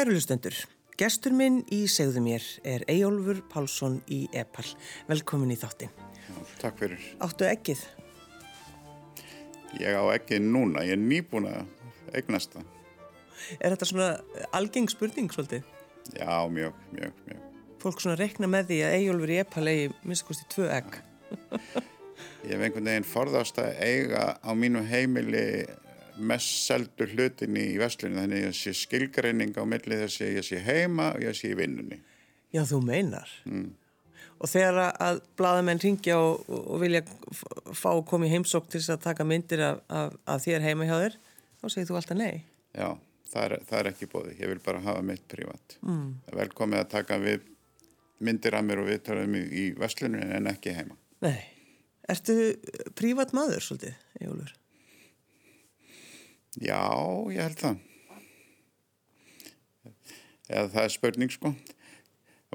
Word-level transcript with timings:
Kærulustendur, 0.00 0.54
gestur 0.96 1.34
minn 1.36 1.58
í 1.76 1.82
segðu 1.92 2.22
mér 2.24 2.44
er 2.64 2.86
Eyjólfur 2.88 3.42
Pálsson 3.52 3.98
í 4.08 4.22
Epal. 4.32 4.64
Velkomin 5.10 5.50
í 5.52 5.58
þáttin. 5.60 5.90
Takk 6.62 6.78
fyrir. 6.80 7.02
Áttu 7.20 7.44
ekkið? 7.44 7.82
Ég 9.76 9.98
á 10.00 10.04
ekkið 10.14 10.46
núna, 10.46 10.86
ég 10.88 10.96
er 10.96 11.02
nýbúin 11.02 11.50
að 11.50 12.16
eignast 12.16 12.56
það. 12.56 12.64
Er 13.58 13.74
þetta 13.74 13.90
svona 13.90 14.08
algeng 14.56 14.88
spurning 14.88 15.28
svolítið? 15.36 15.68
Já, 16.16 16.32
mjög, 16.48 16.80
mjög, 16.96 17.20
mjög. 17.26 17.44
Fólk 17.84 18.00
svona 18.00 18.16
rekna 18.22 18.48
með 18.48 18.72
því 18.72 18.80
að 18.86 18.96
Eyjólfur 19.02 19.34
í 19.34 19.38
Epal 19.44 19.66
eigi 19.68 19.92
minnstakosti 20.00 20.48
tvö 20.56 20.70
egg. 20.78 20.96
Ég 22.48 22.56
hef 22.56 22.64
einhvern 22.70 22.88
veginn 22.88 23.10
forðast 23.12 23.60
að 23.60 23.76
eiga 23.84 24.30
á 24.40 24.50
mínu 24.56 24.80
heimili 24.80 25.44
mest 26.20 26.64
seldu 26.66 27.06
hlutin 27.10 27.58
í 27.58 27.66
vestlunni 27.80 28.20
þannig 28.20 28.40
að 28.40 28.48
ég 28.48 28.56
sé 28.58 28.74
skilgreining 28.76 29.52
á 29.56 29.64
milli 29.68 29.98
þess 30.02 30.24
að 30.24 30.38
ég 30.38 30.46
sé 30.46 30.62
heima 30.64 31.12
og 31.16 31.24
ég 31.24 31.36
sé 31.36 31.52
í 31.52 31.58
vinnunni. 31.58 32.00
Já, 32.54 32.64
þú 32.66 32.80
meinar. 32.86 33.30
Mm. 33.46 33.68
Og 34.40 34.48
þegar 34.48 34.94
að 34.96 35.20
bladamenn 35.36 35.82
ringja 35.82 36.16
og, 36.18 36.46
og 36.48 36.80
vilja 36.80 37.02
fá 37.76 37.90
að 37.92 38.06
koma 38.08 38.26
í 38.26 38.32
heimsók 38.32 38.70
til 38.70 38.80
þess 38.80 38.94
að 38.94 39.04
taka 39.04 39.26
myndir 39.28 39.62
af, 39.66 39.82
af, 39.92 40.16
af 40.24 40.42
þér 40.46 40.64
heima 40.64 40.88
hjá 40.88 40.96
þér, 41.02 41.16
þá 41.60 41.66
segir 41.68 41.88
þú 41.90 41.98
alltaf 42.00 42.20
nei. 42.20 42.42
Já, 42.72 42.88
það 43.32 43.46
er, 43.46 43.56
það 43.68 43.80
er 43.82 43.90
ekki 43.92 44.10
bóði. 44.14 44.36
Ég 44.40 44.52
vil 44.54 44.62
bara 44.64 44.82
hafa 44.86 45.04
mitt 45.04 45.26
prívat. 45.30 45.76
Mm. 45.84 46.06
Velkomið 46.40 46.82
að 46.82 46.92
taka 46.96 47.20
við 47.20 47.44
myndir 48.24 48.56
af 48.56 48.64
mér 48.66 48.82
og 48.82 48.88
viðtöluðum 48.88 49.36
í, 49.40 49.44
í 49.46 49.66
vestlunni 49.80 50.24
en 50.24 50.48
ekki 50.50 50.76
heima. 50.76 50.96
Nei. 51.24 51.38
Ertu 52.10 52.34
prívat 52.98 53.34
maður 53.36 53.62
svolítið, 53.62 54.00
Jólfur? 54.24 54.56
Já, 56.58 56.82
ég 57.30 57.44
held 57.44 57.60
það. 57.60 57.76
Eða 60.50 60.66
það 60.72 60.82
er 60.82 60.92
spurning 60.96 61.30
sko. 61.30 61.52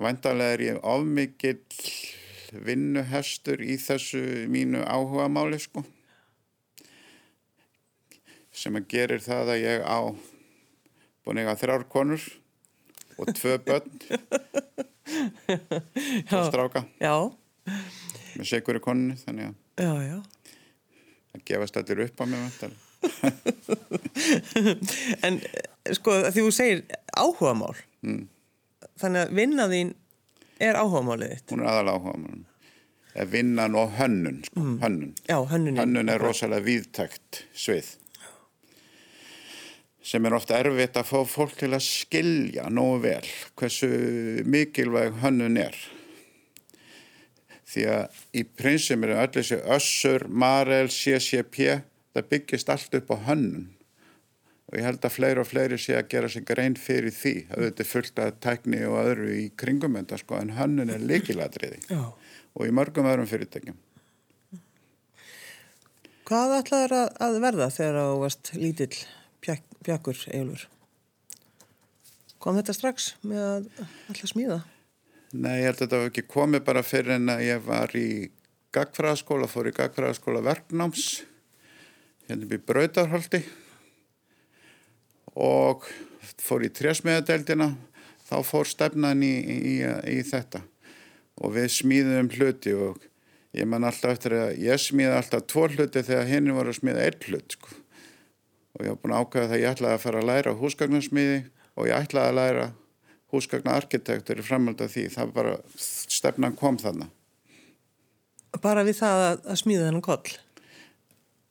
Vandarlega 0.03 0.55
er 0.57 0.63
ég 0.65 0.79
ofmikill 0.83 1.61
vinnuhestur 2.65 3.63
í 3.63 3.77
þessu 3.79 4.21
mínu 4.51 4.83
áhuga 4.83 5.29
máli 5.31 5.59
sko. 5.63 5.85
Sem 8.55 8.75
að 8.75 8.89
gerir 8.91 9.23
það 9.23 9.53
að 9.55 9.63
ég 9.63 9.87
á 9.87 9.99
búin 11.23 11.39
eiga 11.39 11.55
þrjár 11.59 11.87
konur 11.91 12.23
og 13.15 13.31
tvö 13.31 13.55
börn 13.65 13.87
og 16.35 16.49
stráka. 16.51 16.83
Já. 16.99 17.15
Með 18.35 18.49
segur 18.51 18.81
í 18.81 18.83
konunni 18.83 19.15
þannig 19.23 19.53
að 19.53 19.87
já, 19.87 19.93
já. 20.11 20.19
það 21.31 21.47
gefast 21.47 21.79
allir 21.79 22.03
upp 22.09 22.19
á 22.19 22.25
mig 22.27 22.43
vantarlega. 22.43 22.84
en 25.25 25.39
sko 25.95 26.17
því 26.29 26.41
þú 26.41 26.55
segir 26.55 26.83
áhugamál. 27.15 27.75
Mm. 28.05 28.25
þannig 29.01 29.25
að 29.25 29.37
vinnaðín 29.39 29.95
er 30.61 30.77
áhugamálið 30.79 31.35
þitt. 31.35 31.55
Hún 31.55 31.65
er 31.65 31.71
aðal 31.71 31.95
áhugamál 31.95 32.43
vinnan 33.23 33.75
og 33.75 33.91
hönnun, 33.95 34.43
sko, 34.43 34.59
mm. 34.59 34.79
hönnun. 34.81 35.13
Já, 35.27 35.37
hönnun, 35.47 35.77
hönnun 35.79 36.11
er 36.11 36.19
rosalega 36.19 36.65
viðtækt 36.65 37.45
svið. 37.55 37.95
Sem 40.05 40.25
er 40.27 40.35
ofta 40.37 40.59
erfitt 40.59 40.99
að 40.99 41.07
fá 41.09 41.19
fólk 41.25 41.55
til 41.57 41.71
að 41.73 41.85
skilja 41.85 42.67
nógu 42.69 42.99
vel 43.07 43.29
hversu 43.57 43.89
mikilvæg 44.45 45.21
hönnun 45.23 45.57
er. 45.57 45.77
Því 47.65 47.87
að 47.89 48.19
í 48.37 48.43
prinsum 48.45 49.07
eru 49.07 49.15
allir 49.17 49.39
þessi 49.39 49.63
össur, 49.73 50.27
marel, 50.29 50.91
CCP 50.91 51.79
það 52.15 52.29
byggist 52.31 52.71
allt 52.71 52.99
upp 52.99 53.11
á 53.11 53.17
hönnun. 53.29 53.71
Og 54.65 54.79
ég 54.79 54.87
held 54.87 55.03
að 55.05 55.13
fleiri 55.13 55.41
og 55.43 55.49
fleiri 55.49 55.77
sé 55.77 55.93
að 55.99 56.07
gera 56.15 56.29
sig 56.31 56.45
grein 56.47 56.77
fyrir 56.79 57.13
því. 57.13 57.33
Að 57.53 57.67
þetta 57.67 57.83
er 57.83 57.89
fullt 57.89 58.21
af 58.23 58.37
tækni 58.41 58.79
og 58.89 58.95
öðru 59.03 59.33
í 59.35 59.43
kringumönda 59.59 60.17
sko 60.17 60.39
en 60.39 60.55
hönnun 60.57 60.93
er 60.93 61.03
leikiladriði 61.03 61.83
og 61.95 62.63
í 62.65 62.73
mörgum 62.73 63.09
öðrum 63.11 63.29
fyrirtækjum. 63.29 63.77
Hvað 66.25 66.55
ætlaður 66.55 66.95
að 67.21 67.35
verða 67.43 67.67
þegar 67.69 67.99
þú 67.99 68.15
varst 68.23 68.49
lítill 68.57 68.95
pjak, 69.45 69.61
pjakkur 69.85 70.23
Eilur? 70.33 70.63
Kom 72.41 72.57
þetta 72.57 72.73
strax 72.73 73.11
með 73.21 73.43
að 73.43 73.67
alltaf 74.09 74.31
smíða? 74.31 74.57
Nei, 75.35 75.59
ég 75.59 75.67
held 75.67 75.77
að 75.77 75.83
þetta 75.83 75.99
var 75.99 76.09
ekki 76.09 76.25
komið 76.31 76.65
bara 76.65 76.83
fyrir 76.85 77.19
en 77.19 77.29
að 77.35 77.45
ég 77.45 77.61
var 77.67 77.93
í 77.99 78.09
gagfræðaskóla, 78.73 79.49
fór 79.51 79.69
í 79.69 79.75
gagfræðaskóla 79.77 80.41
verknáms 80.45 81.05
hérna 82.27 82.49
við 82.49 82.63
Brautarholti. 82.67 83.41
Og 85.35 85.85
fór 86.41 86.65
í 86.65 86.71
trésmiðadeldina 86.73 87.73
þá 88.25 88.37
fór 88.45 88.69
stefnan 88.69 89.23
í, 89.25 89.33
í, 89.33 89.75
í 90.15 90.21
þetta. 90.25 90.63
Og 91.43 91.55
við 91.57 91.71
smíðum 91.75 92.31
hluti 92.37 92.75
og 92.77 93.01
ég 93.55 93.67
man 93.69 93.87
alltaf 93.87 94.15
eftir 94.15 94.37
að 94.37 94.53
ég 94.63 94.79
smíði 94.81 95.17
alltaf 95.17 95.43
tvo 95.51 95.67
hluti 95.71 96.03
þegar 96.03 96.31
henni 96.31 96.55
var 96.55 96.71
að 96.71 96.79
smíða 96.79 97.03
einn 97.07 97.27
hlut 97.27 97.57
sko. 97.57 97.81
og 98.75 98.83
ég 98.83 98.91
var 98.91 98.97
búin 99.01 99.13
að 99.15 99.21
ákvæða 99.23 99.45
það 99.47 99.55
að 99.55 99.61
ég 99.61 99.75
ætlaði 99.75 99.95
að 99.95 100.01
fara 100.03 100.21
að 100.21 100.29
læra 100.29 100.53
húsgagnarsmíði 100.59 101.37
og 101.75 101.87
ég 101.87 101.95
ætlaði 101.95 102.31
að 102.31 102.39
læra 102.39 102.65
húsgagnaarkitektur 103.31 104.39
í 104.39 104.47
framhald 104.47 104.81
af 104.83 104.91
því. 104.91 105.05
Það 105.13 105.31
bara 105.35 105.53
stefnan 105.75 106.57
kom 106.59 106.79
þannig 106.79 107.13
Bara 108.63 108.85
við 108.87 108.99
það 109.01 109.21
að, 109.21 109.39
að 109.51 109.57
smíða 109.59 109.87
þennan 109.89 110.03
koll? 110.05 110.35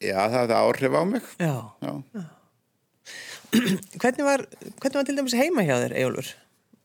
Já, 0.05 0.21
það 0.21 0.39
hefði 0.39 0.57
áhrif 0.61 0.97
á 0.97 1.03
mig. 1.09 1.35
Já. 1.41 1.55
Já. 1.85 2.25
Hvernig, 4.01 4.25
var, 4.27 4.43
hvernig 4.81 4.99
var 4.99 5.07
til 5.07 5.17
dæmis 5.19 5.37
heima 5.39 5.63
hjá 5.63 5.77
þér, 5.79 5.93
Ejólfur, 6.01 6.31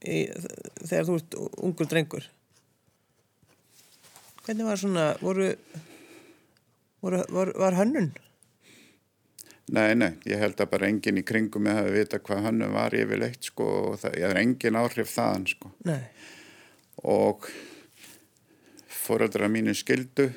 þegar 0.04 1.08
þú 1.08 1.16
ert 1.18 1.38
ungur 1.66 1.90
drengur? 1.90 2.28
Hvernig 4.46 4.68
var 4.68 4.82
svona, 4.82 5.06
voru, 5.24 5.48
voru 7.02 7.24
var, 7.34 7.54
var 7.58 7.78
hönnun? 7.80 8.12
Nei, 9.70 9.94
nei, 9.98 10.12
ég 10.30 10.42
held 10.42 10.62
að 10.62 10.72
bara 10.72 10.88
enginn 10.90 11.20
í 11.22 11.26
kringum 11.26 11.68
ég 11.70 11.78
hafi 11.78 11.92
vita 11.94 12.22
hvað 12.26 12.46
hönnun 12.48 12.74
var 12.74 12.96
yfirleitt, 12.98 13.50
sko, 13.52 13.68
og 13.92 14.00
það, 14.02 14.20
ég 14.22 14.30
er 14.30 14.42
enginn 14.42 14.80
áhrif 14.80 15.12
þaðan, 15.14 15.50
sko. 15.52 15.74
Nei. 15.90 16.02
Og 17.06 17.50
fóröldra 18.94 19.50
mínu 19.50 19.74
skildu 19.78 20.30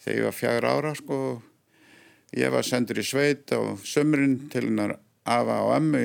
þegar 0.00 0.18
ég 0.18 0.26
var 0.28 0.36
fjagur 0.36 0.68
ára, 0.72 0.92
sko, 0.96 1.20
og 1.30 1.49
Ég 2.38 2.52
var 2.54 2.66
sendur 2.66 3.00
í 3.00 3.04
sveit 3.06 3.50
á 3.50 3.58
sömurinn 3.82 4.50
til 4.52 4.68
hennar 4.68 4.98
afa 5.26 5.60
og 5.66 5.74
emmu 5.76 6.02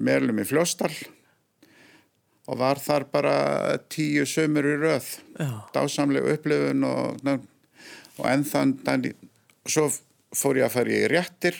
meðlum 0.00 0.40
í 0.40 0.46
fljóstall 0.48 0.94
og 2.48 2.56
var 2.62 2.80
þar 2.80 3.04
bara 3.12 3.34
tíu 3.92 4.24
sömur 4.28 4.64
í 4.64 4.76
röð. 4.80 5.10
Dásamlega 5.74 6.32
upplifun 6.32 6.86
og, 6.88 7.18
og 8.16 8.30
ennþann, 8.30 8.78
svo 9.68 9.90
fór 10.32 10.62
ég 10.62 10.68
að 10.68 10.78
fara 10.78 10.94
í 10.96 11.02
réttir, 11.12 11.58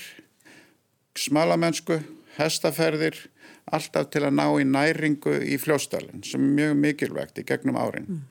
smalamennsku, 1.18 2.00
hestaferðir, 2.38 3.20
alltaf 3.68 4.08
til 4.12 4.24
að 4.24 4.38
ná 4.38 4.46
í 4.56 4.64
næringu 4.64 5.36
í 5.44 5.60
fljóstallin 5.60 6.24
sem 6.24 6.40
er 6.40 6.56
mjög 6.56 6.82
mikilvægt 6.86 7.42
í 7.42 7.46
gegnum 7.48 7.76
árin. 7.76 8.08
Mm. 8.08 8.26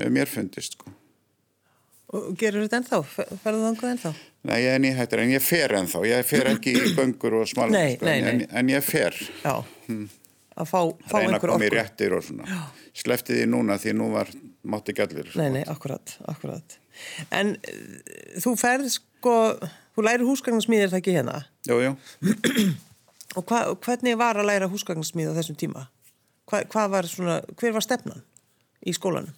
Hefur 0.00 0.14
mér 0.18 0.30
fundist 0.30 0.74
sko. 0.74 0.90
Gerur 2.38 2.62
þetta 2.62 2.78
ennþá? 2.78 2.98
Ferðu 3.10 3.60
það 3.60 3.68
angað 3.70 3.92
ennþá? 3.94 4.10
Nei, 4.44 4.58
ég 4.60 4.74
er 4.76 4.82
nýhættur, 4.84 5.22
en 5.24 5.32
ég 5.32 5.42
fer 5.42 5.72
ennþá. 5.80 6.02
Ég 6.06 6.28
fer 6.28 6.50
ekki 6.52 6.74
í 6.76 6.90
böngur 6.98 7.40
og 7.40 7.48
smalum, 7.50 7.74
sko. 7.94 8.10
En, 8.12 8.44
en 8.60 8.70
ég 8.70 8.84
fer. 8.86 9.16
Já, 9.42 9.54
hmm. 9.88 10.04
að 10.54 10.70
fá, 10.70 10.78
fá 11.10 11.16
einhver 11.18 11.24
okkur. 11.24 11.24
Reyna 11.24 11.40
að 11.40 11.46
koma 11.48 11.66
í 11.66 11.72
réttir 11.74 12.14
og 12.14 12.24
svona. 12.26 12.62
Sleftið 12.94 13.40
því 13.40 13.50
núna 13.50 13.78
því 13.82 13.96
nú 13.98 14.08
var 14.14 14.30
mátti 14.70 14.94
gælir. 14.94 15.32
Nei, 15.40 15.48
nei, 15.56 15.62
akkurat, 15.70 16.16
akkurat. 16.30 16.78
En 17.34 17.56
uh, 17.56 17.86
þú 18.44 18.54
ferð 18.60 18.92
sko, 18.94 19.36
þú 19.96 20.06
læri 20.06 20.28
húsgagnarsmíðir 20.28 20.92
það 20.92 21.00
ekki 21.02 21.16
hérna? 21.18 21.40
Jú, 21.66 21.80
jú. 21.82 21.94
og 23.38 23.48
hva, 23.48 23.64
hvernig 23.82 24.20
var 24.20 24.38
að 24.38 24.52
læra 24.52 24.70
húsgagnarsmíð 24.70 25.34
á 25.34 25.38
þessum 25.40 25.58
tíma? 25.58 25.88
Hva, 26.46 26.62
hvað 26.70 26.92
var 26.94 27.08
svona, 27.10 27.40
hver 27.58 27.74
var 27.74 27.84
stefnan 27.84 28.22
í 28.84 28.94
skólanum? 28.94 29.34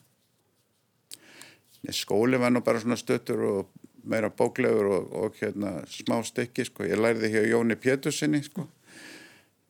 Skóli 1.94 2.38
var 2.40 2.50
nú 2.50 2.62
bara 2.64 2.80
svona 2.82 2.98
stöttur 2.98 3.42
og 3.46 3.86
meira 4.06 4.30
bóklegur 4.30 4.88
og, 4.90 5.12
og 5.12 5.36
hérna 5.40 5.80
smá 5.90 6.20
stykki 6.24 6.66
sko. 6.68 6.86
Ég 6.86 7.00
lærði 7.00 7.30
hér 7.34 7.50
Jóni 7.50 7.76
Pétursinni 7.78 8.42
sko. 8.46 8.66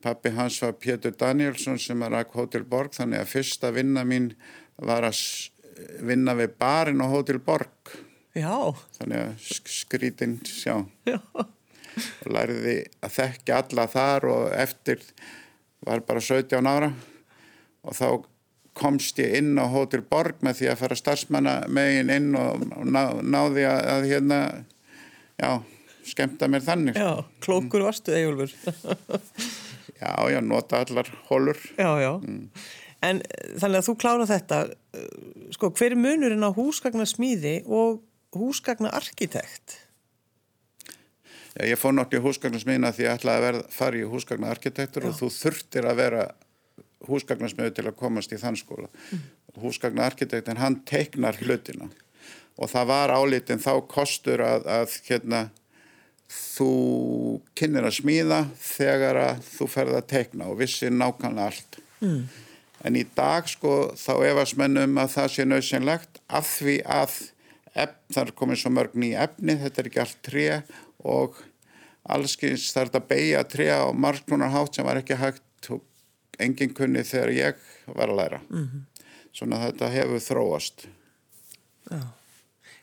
Pappi 0.03 0.31
hans 0.37 0.59
var 0.61 0.75
Pétur 0.77 1.15
Danielsson 1.17 1.79
sem 1.81 1.99
var 1.99 2.13
að 2.15 2.35
Hotel 2.37 2.65
Borg 2.69 2.93
þannig 2.95 3.23
að 3.23 3.31
fyrsta 3.33 3.71
vinna 3.73 4.05
mín 4.05 4.31
var 4.77 5.07
að 5.07 5.17
vinna 6.05 6.35
við 6.37 6.53
barinn 6.59 7.01
á 7.01 7.07
Hotel 7.09 7.39
Borg. 7.43 7.93
Já. 8.37 8.73
Þannig 8.99 9.23
að 9.23 9.51
skrítinn 9.73 10.37
sjá. 10.45 10.85
Já. 11.09 11.19
Og 12.21 12.29
lærði 12.29 12.77
að 13.01 13.13
þekkja 13.15 13.61
alla 13.63 13.87
þar 13.89 14.27
og 14.29 14.49
eftir 14.53 15.01
var 15.85 16.03
bara 16.05 16.21
17 16.21 16.69
ára 16.69 16.91
og 17.81 17.95
þá 17.97 18.07
komst 18.77 19.19
ég 19.21 19.37
inn 19.39 19.57
á 19.57 19.65
Hotel 19.71 20.03
Borg 20.05 20.43
með 20.45 20.61
því 20.61 20.69
að 20.71 20.81
fara 20.83 20.97
starfsmanna 20.99 21.55
megin 21.73 22.13
inn 22.13 22.29
og 22.37 22.67
ná, 22.85 23.01
náði 23.21 23.65
að, 23.69 23.79
að 23.93 24.09
hérna, 24.11 24.41
já, 25.39 25.51
skemta 26.07 26.49
mér 26.51 26.65
þannig. 26.65 26.99
Já, 26.99 27.25
klókur 27.43 27.87
varstu, 27.87 28.15
Egilfur. 28.15 28.53
Já, 29.97 30.13
já, 30.29 30.37
nota 30.45 30.83
allar 30.83 31.07
hólur. 31.25 31.57
Já, 31.73 31.89
já. 31.97 32.11
En 33.01 33.21
eh, 33.21 33.47
þannig 33.57 33.79
að 33.79 33.87
þú 33.87 33.95
klára 33.97 34.27
þetta, 34.29 34.59
sko, 35.55 35.71
hver 35.73 35.95
er 35.95 35.97
munurinn 35.97 36.45
á 36.45 36.53
húsgagna 36.53 37.07
smíði 37.09 37.55
og 37.65 38.03
húsgagna 38.37 38.91
arkitekt? 38.93 39.79
Já, 41.57 41.65
ég 41.65 41.79
fór 41.81 41.95
náttúrulega 41.97 42.21
í 42.21 42.25
húsgagnarsmiðina 42.27 42.93
því 42.93 43.07
ég 43.07 43.15
ætlaði 43.17 43.39
að 43.39 43.47
verða, 43.47 43.63
fara 43.73 43.97
í 43.97 44.09
húsgagna 44.11 44.51
arkitektur 44.53 45.07
og 45.09 45.17
þú 45.17 45.31
þurftir 45.33 45.89
að 45.89 46.01
vera 46.03 46.27
húsgagnarsmiðu 47.05 47.75
til 47.77 47.85
að 47.85 47.97
komast 47.99 48.33
í 48.33 48.39
þann 48.41 48.57
skóla. 48.57 48.89
Mm. 49.11 49.23
Húsgagna 49.61 50.05
arkitektin, 50.09 50.59
hann 50.61 50.81
teiknar 50.85 51.37
hlutina 51.41 51.89
og 52.57 52.71
það 52.71 52.89
var 52.89 53.13
álítinn 53.13 53.61
þá 53.61 53.73
kostur 53.89 54.41
að, 54.41 54.65
að 54.65 54.95
hérna, 55.05 55.41
þú 56.27 56.71
kynir 57.57 57.85
að 57.87 57.99
smíða 57.99 58.41
þegar 58.59 59.21
að 59.21 59.43
þú 59.45 59.69
ferði 59.71 59.99
að 59.99 60.09
teikna 60.11 60.49
og 60.51 60.59
vissi 60.61 60.89
nákvæmlega 60.91 61.51
allt. 61.51 61.79
Mm. 62.01 62.23
En 62.85 62.97
í 62.97 63.03
dag 63.17 63.47
sko 63.49 63.93
þá 63.97 64.13
efast 64.27 64.57
mennum 64.59 64.97
að 65.01 65.13
það 65.15 65.33
sé 65.33 65.45
nöðsynlegt 65.47 66.21
af 66.27 66.49
því 66.57 66.79
að 66.83 67.15
efn, 67.77 68.01
það 68.13 68.23
er 68.23 68.33
komið 68.41 68.61
svo 68.61 68.73
mörg 68.73 68.97
ný 68.97 69.11
efni, 69.17 69.57
þetta 69.61 69.81
er 69.81 69.89
ekki 69.89 70.03
allt 70.03 70.19
tré 70.25 70.47
og 71.05 71.39
allskins 72.07 72.69
þarf 72.73 72.91
þetta 72.91 73.03
að 73.03 73.09
beigja 73.11 73.43
tré 73.51 73.67
á 73.73 73.85
marglunar 73.93 74.53
hátt 74.53 74.77
sem 74.77 74.87
var 74.87 75.01
ekki 75.01 75.17
hægt 75.19 75.43
og 76.37 76.45
engin 76.45 76.73
kunni 76.77 77.03
þegar 77.03 77.33
ég 77.33 77.65
var 77.87 78.09
að 78.09 78.19
læra. 78.19 78.41
Mm 78.49 78.67
-hmm. 78.67 78.81
Svona 79.33 79.57
þetta 79.65 79.89
hefur 79.89 80.19
þróast. 80.19 80.87
Já. 81.89 82.01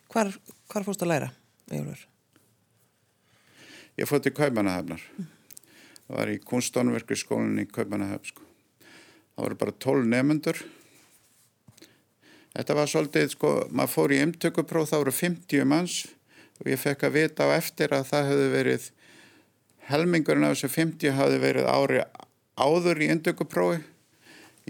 Hvar, 0.09 0.35
hvar 0.69 0.85
fórst 0.85 1.03
að 1.03 1.09
læra, 1.09 1.31
Ejólfur? 1.71 2.07
Ég 3.97 4.09
fótt 4.09 4.27
í 4.27 4.35
Kaupanahafnar. 4.35 5.01
Mm. 5.19 5.27
Var 6.09 6.29
í 6.29 6.39
kunstónverku 6.39 7.17
skólinni 7.17 7.63
í 7.63 7.71
Kaupanahaf. 7.71 8.27
Sko. 8.27 8.43
Það 9.35 9.45
voru 9.45 9.55
bara 9.55 9.73
12 9.73 10.07
nefnendur. 10.07 10.65
Þetta 12.55 12.75
var 12.75 12.87
svolítið, 12.87 13.31
sko, 13.31 13.69
maður 13.71 13.91
fór 13.91 14.13
í 14.13 14.23
umtökupróf, 14.23 14.89
það 14.91 14.99
voru 14.99 15.13
50 15.13 15.65
manns 15.65 16.07
og 16.61 16.71
ég 16.71 16.79
fekk 16.79 17.03
að 17.03 17.17
vita 17.19 17.49
á 17.51 17.57
eftir 17.57 17.95
að 17.95 18.05
það 18.13 18.29
hefði 18.31 18.51
verið 18.53 18.91
helmingurinn 19.89 20.47
af 20.47 20.55
þessu 20.55 20.71
50 20.71 21.17
hafði 21.19 21.41
verið 21.43 21.67
ári 21.67 22.05
áður 22.57 23.03
í 23.03 23.11
indökuprófi. 23.13 23.83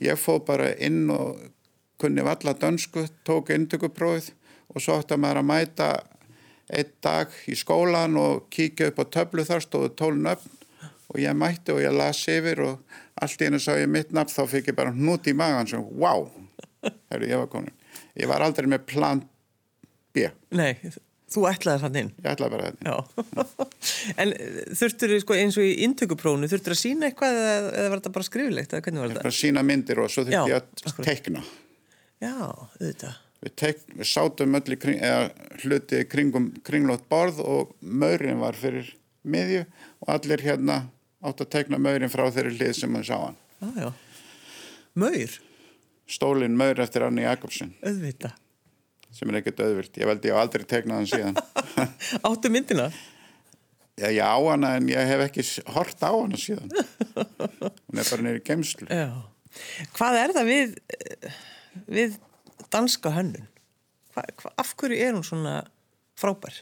Ég 0.02 0.18
fó 0.18 0.38
bara 0.42 0.72
inn 0.82 1.06
og 1.12 1.38
kunni 2.00 2.24
valla 2.26 2.54
dönsku, 2.58 3.06
tók 3.26 3.52
indökuprófið 3.54 4.32
og 4.74 4.82
svo 4.82 4.98
ætti 4.98 5.18
maður 5.20 5.42
að 5.42 5.48
mæta 5.50 5.88
einn 6.74 6.92
dag 7.04 7.32
í 7.46 7.56
skólan 7.58 8.16
og 8.18 8.48
kíkja 8.52 8.90
upp 8.90 9.02
á 9.02 9.04
töflu 9.18 9.44
þar 9.46 9.62
stóðu 9.64 9.92
tólun 9.98 10.30
upp 10.32 10.44
og 11.12 11.20
ég 11.20 11.36
mætti 11.36 11.74
og 11.74 11.82
ég 11.84 11.94
las 11.94 12.24
yfir 12.30 12.62
og 12.64 12.96
allt 13.22 13.40
í 13.40 13.48
hennu 13.48 13.60
sá 13.62 13.74
ég 13.78 13.90
mitt 13.90 14.12
nafn 14.16 14.32
þá 14.32 14.50
fikk 14.50 14.72
ég 14.72 14.78
bara 14.78 14.94
hnút 14.94 15.28
í 15.30 15.36
magan 15.36 15.68
sem 15.70 15.84
wow, 16.00 16.26
herru 17.12 17.30
ég 17.30 17.40
var 17.44 17.50
konin. 17.52 17.74
Ég 18.18 18.30
var 18.30 18.42
aldrei 18.42 18.68
með 18.70 18.86
plan 18.90 19.22
B. 20.14 20.28
Nei, 20.54 20.74
Þú 21.34 21.44
ætlaði 21.50 21.82
þann 21.82 21.98
inn? 21.98 22.10
Ég 22.22 22.30
ætlaði 22.30 22.54
bara 22.54 22.68
þann 22.68 22.78
inn. 22.78 23.68
en 24.22 24.32
eh, 24.36 24.58
þurftur 24.78 25.14
sko, 25.22 25.36
eins 25.38 25.58
og 25.58 25.66
í 25.66 25.72
intökuprónu, 25.86 26.48
þurftur 26.50 26.74
að 26.76 26.80
sína 26.80 27.08
eitthvað 27.08 27.38
eða, 27.40 27.54
eða 27.72 27.90
var 27.90 28.00
þetta 28.02 28.12
bara 28.14 28.28
skrifilegt? 28.28 28.76
Bara 29.16 29.34
sína 29.34 29.64
myndir 29.66 30.02
og 30.04 30.12
svo 30.14 30.26
þurfti 30.28 30.52
ég 30.52 30.60
að 30.60 31.00
teikna. 31.08 31.42
Já, 32.22 32.34
auðvitað. 32.34 33.16
Við, 33.44 33.54
teik, 33.60 33.82
við 33.98 34.08
sátum 34.08 34.56
öll 34.56 34.76
í 34.76 34.78
kring, 34.80 35.02
hluti 35.64 36.04
kringum 36.08 36.46
kringlót 36.64 37.02
borð 37.10 37.42
og 37.44 37.74
maurinn 37.82 38.40
var 38.40 38.56
fyrir 38.56 38.94
miðju 39.26 39.64
og 40.04 40.14
allir 40.14 40.44
hérna 40.46 40.78
átt 41.24 41.42
að 41.42 41.50
teikna 41.56 41.82
maurinn 41.82 42.12
frá 42.12 42.28
þeirri 42.30 42.54
hlið 42.54 42.78
sem 42.78 42.96
við 43.00 43.10
sá 43.10 43.18
hann. 43.18 43.36
Já, 43.58 43.68
já. 43.82 43.90
Maur? 45.02 45.36
Stólinn 46.14 46.56
maur 46.56 46.80
eftir 46.84 47.04
Arni 47.04 47.26
Jakobsen. 47.26 47.74
Auðvitað 47.82 48.38
sem 49.14 49.30
er 49.30 49.40
ekkert 49.40 49.62
öðvilt. 49.64 49.98
Ég 50.00 50.10
veldi 50.10 50.30
ég 50.30 50.36
á 50.36 50.42
aldrei 50.42 50.64
tegnað 50.68 51.02
hann 51.02 51.10
síðan. 51.10 51.36
Áttu 52.28 52.50
myndina? 52.52 52.88
Já, 53.94 54.08
ég 54.10 54.22
á 54.26 54.34
hana 54.42 54.74
en 54.80 54.90
ég 54.90 55.06
hef 55.06 55.22
ekki 55.28 55.44
hort 55.70 56.02
á 56.02 56.10
hana 56.10 56.38
síðan. 56.40 56.70
Hún 57.14 58.00
er 58.02 58.08
bara 58.08 58.26
neyri 58.26 58.42
gemslu. 58.42 58.88
Já. 58.90 59.06
Hvað 59.94 60.18
er 60.18 60.34
það 60.34 60.50
við, 60.50 60.72
við 61.86 62.16
danska 62.74 63.12
hönnun? 63.14 63.46
Hva, 64.14 64.26
hva, 64.40 64.50
af 64.58 64.74
hverju 64.78 64.98
er 64.98 65.14
hún 65.14 65.26
svona 65.26 65.60
frábær? 66.18 66.58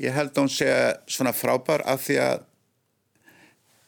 Ég 0.00 0.12
held 0.12 0.34
að 0.34 0.44
hún 0.44 0.52
sé 0.52 0.68
svona 1.08 1.32
frábær 1.32 1.84
af 1.88 2.04
því 2.04 2.20
að 2.20 2.44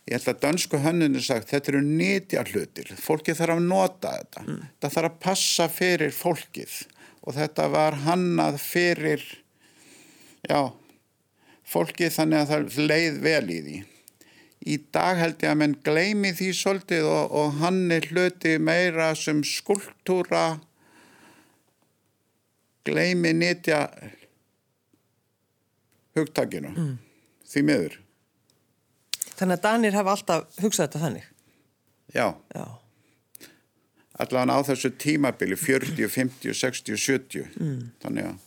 ég 0.09 0.17
held 0.17 0.31
að 0.33 0.45
dansku 0.47 0.81
hönnun 0.81 1.19
er 1.21 1.25
sagt 1.25 1.53
þetta 1.53 1.75
eru 1.75 1.83
nýtja 1.85 2.45
hlutir. 2.49 2.95
Fólki 2.97 3.37
þarf 3.37 3.59
að 3.59 3.67
nota 3.69 4.15
þetta. 4.17 4.45
Mm. 4.47 4.63
Það 4.81 4.97
þarf 4.97 5.11
að 5.11 5.19
passa 5.27 5.69
fyrir 5.73 6.17
fólkið 6.17 6.79
og 7.29 7.37
þetta 7.37 7.69
var 7.69 7.99
hannað 8.07 8.57
fyrir 8.63 9.23
já, 10.49 10.71
fólki 11.69 12.09
þannig 12.13 12.41
að 12.41 12.53
það 12.53 12.79
leið 12.89 13.19
vel 13.27 13.45
í 13.53 13.59
því. 13.67 13.81
Í 14.69 14.77
dag 14.93 15.21
held 15.21 15.45
ég 15.45 15.53
að 15.53 15.61
menn 15.61 15.77
gleimi 15.85 16.33
því 16.35 16.49
svolítið 16.57 17.07
og, 17.09 17.35
og 17.37 17.61
hann 17.61 17.93
er 17.95 18.09
hluti 18.09 18.57
meira 18.59 19.13
sem 19.17 19.45
skultúra 19.47 20.59
gleimi 22.89 23.35
nýtja 23.37 23.85
hugtakinu 26.17 26.73
mm. 26.73 26.93
því 27.53 27.65
miður. 27.69 28.01
Þannig 29.37 29.61
að 29.61 29.65
Danir 29.69 30.01
hafa 30.01 30.17
alltaf 30.17 30.61
hugsað 30.65 30.89
þetta 30.89 31.05
þannig? 31.05 31.33
Já. 32.17 32.29
Já 32.57 32.88
allavega 34.19 34.59
á 34.59 34.61
þessu 34.67 34.93
tímabili 34.99 35.57
40, 35.59 36.09
50, 36.11 36.55
60, 36.55 36.97
70 36.99 37.49
mm. 37.59 37.81
þannig 38.05 38.31
að 38.33 38.45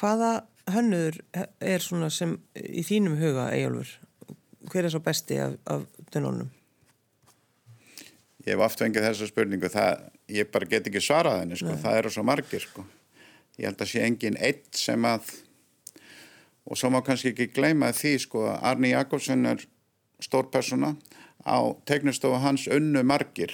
Hvaða 0.00 0.30
hönnur 0.72 1.18
er 1.60 1.82
svona 1.84 2.08
sem 2.12 2.38
í 2.56 2.80
þínum 2.86 3.18
huga 3.20 3.50
Ejólfur? 3.52 3.90
Hver 4.70 4.86
er 4.86 4.92
svo 4.94 5.02
besti 5.04 5.36
af, 5.42 5.58
af 5.68 5.84
dönunum? 6.12 6.48
Ég 8.46 8.54
hef 8.54 8.64
oft 8.64 8.80
fengið 8.80 9.04
þessa 9.04 9.28
spurningu 9.28 9.68
það, 9.68 10.06
ég 10.32 10.48
bara 10.52 10.68
get 10.70 10.88
ekki 10.88 11.02
svarað 11.04 11.42
henni 11.42 11.58
sko. 11.60 11.74
það 11.82 11.98
eru 12.00 12.12
svo 12.14 12.24
margir 12.24 12.64
sko. 12.64 12.86
ég 13.58 13.68
held 13.68 13.82
að 13.84 13.90
sé 13.92 14.04
engin 14.06 14.40
eitt 14.40 14.70
sem 14.78 15.04
að 15.04 15.34
og 16.64 16.78
svo 16.78 16.90
má 16.94 17.02
kannski 17.04 17.34
ekki 17.34 17.50
gleyma 17.52 17.90
því 17.92 18.14
sko 18.24 18.46
Arni 18.54 18.94
Jakobsson 18.94 19.46
er 19.52 19.64
stór 20.22 20.48
persóna 20.52 20.94
á 21.46 21.58
tegnustofu 21.86 22.40
hans 22.42 22.66
unnu 22.70 23.02
margir. 23.06 23.52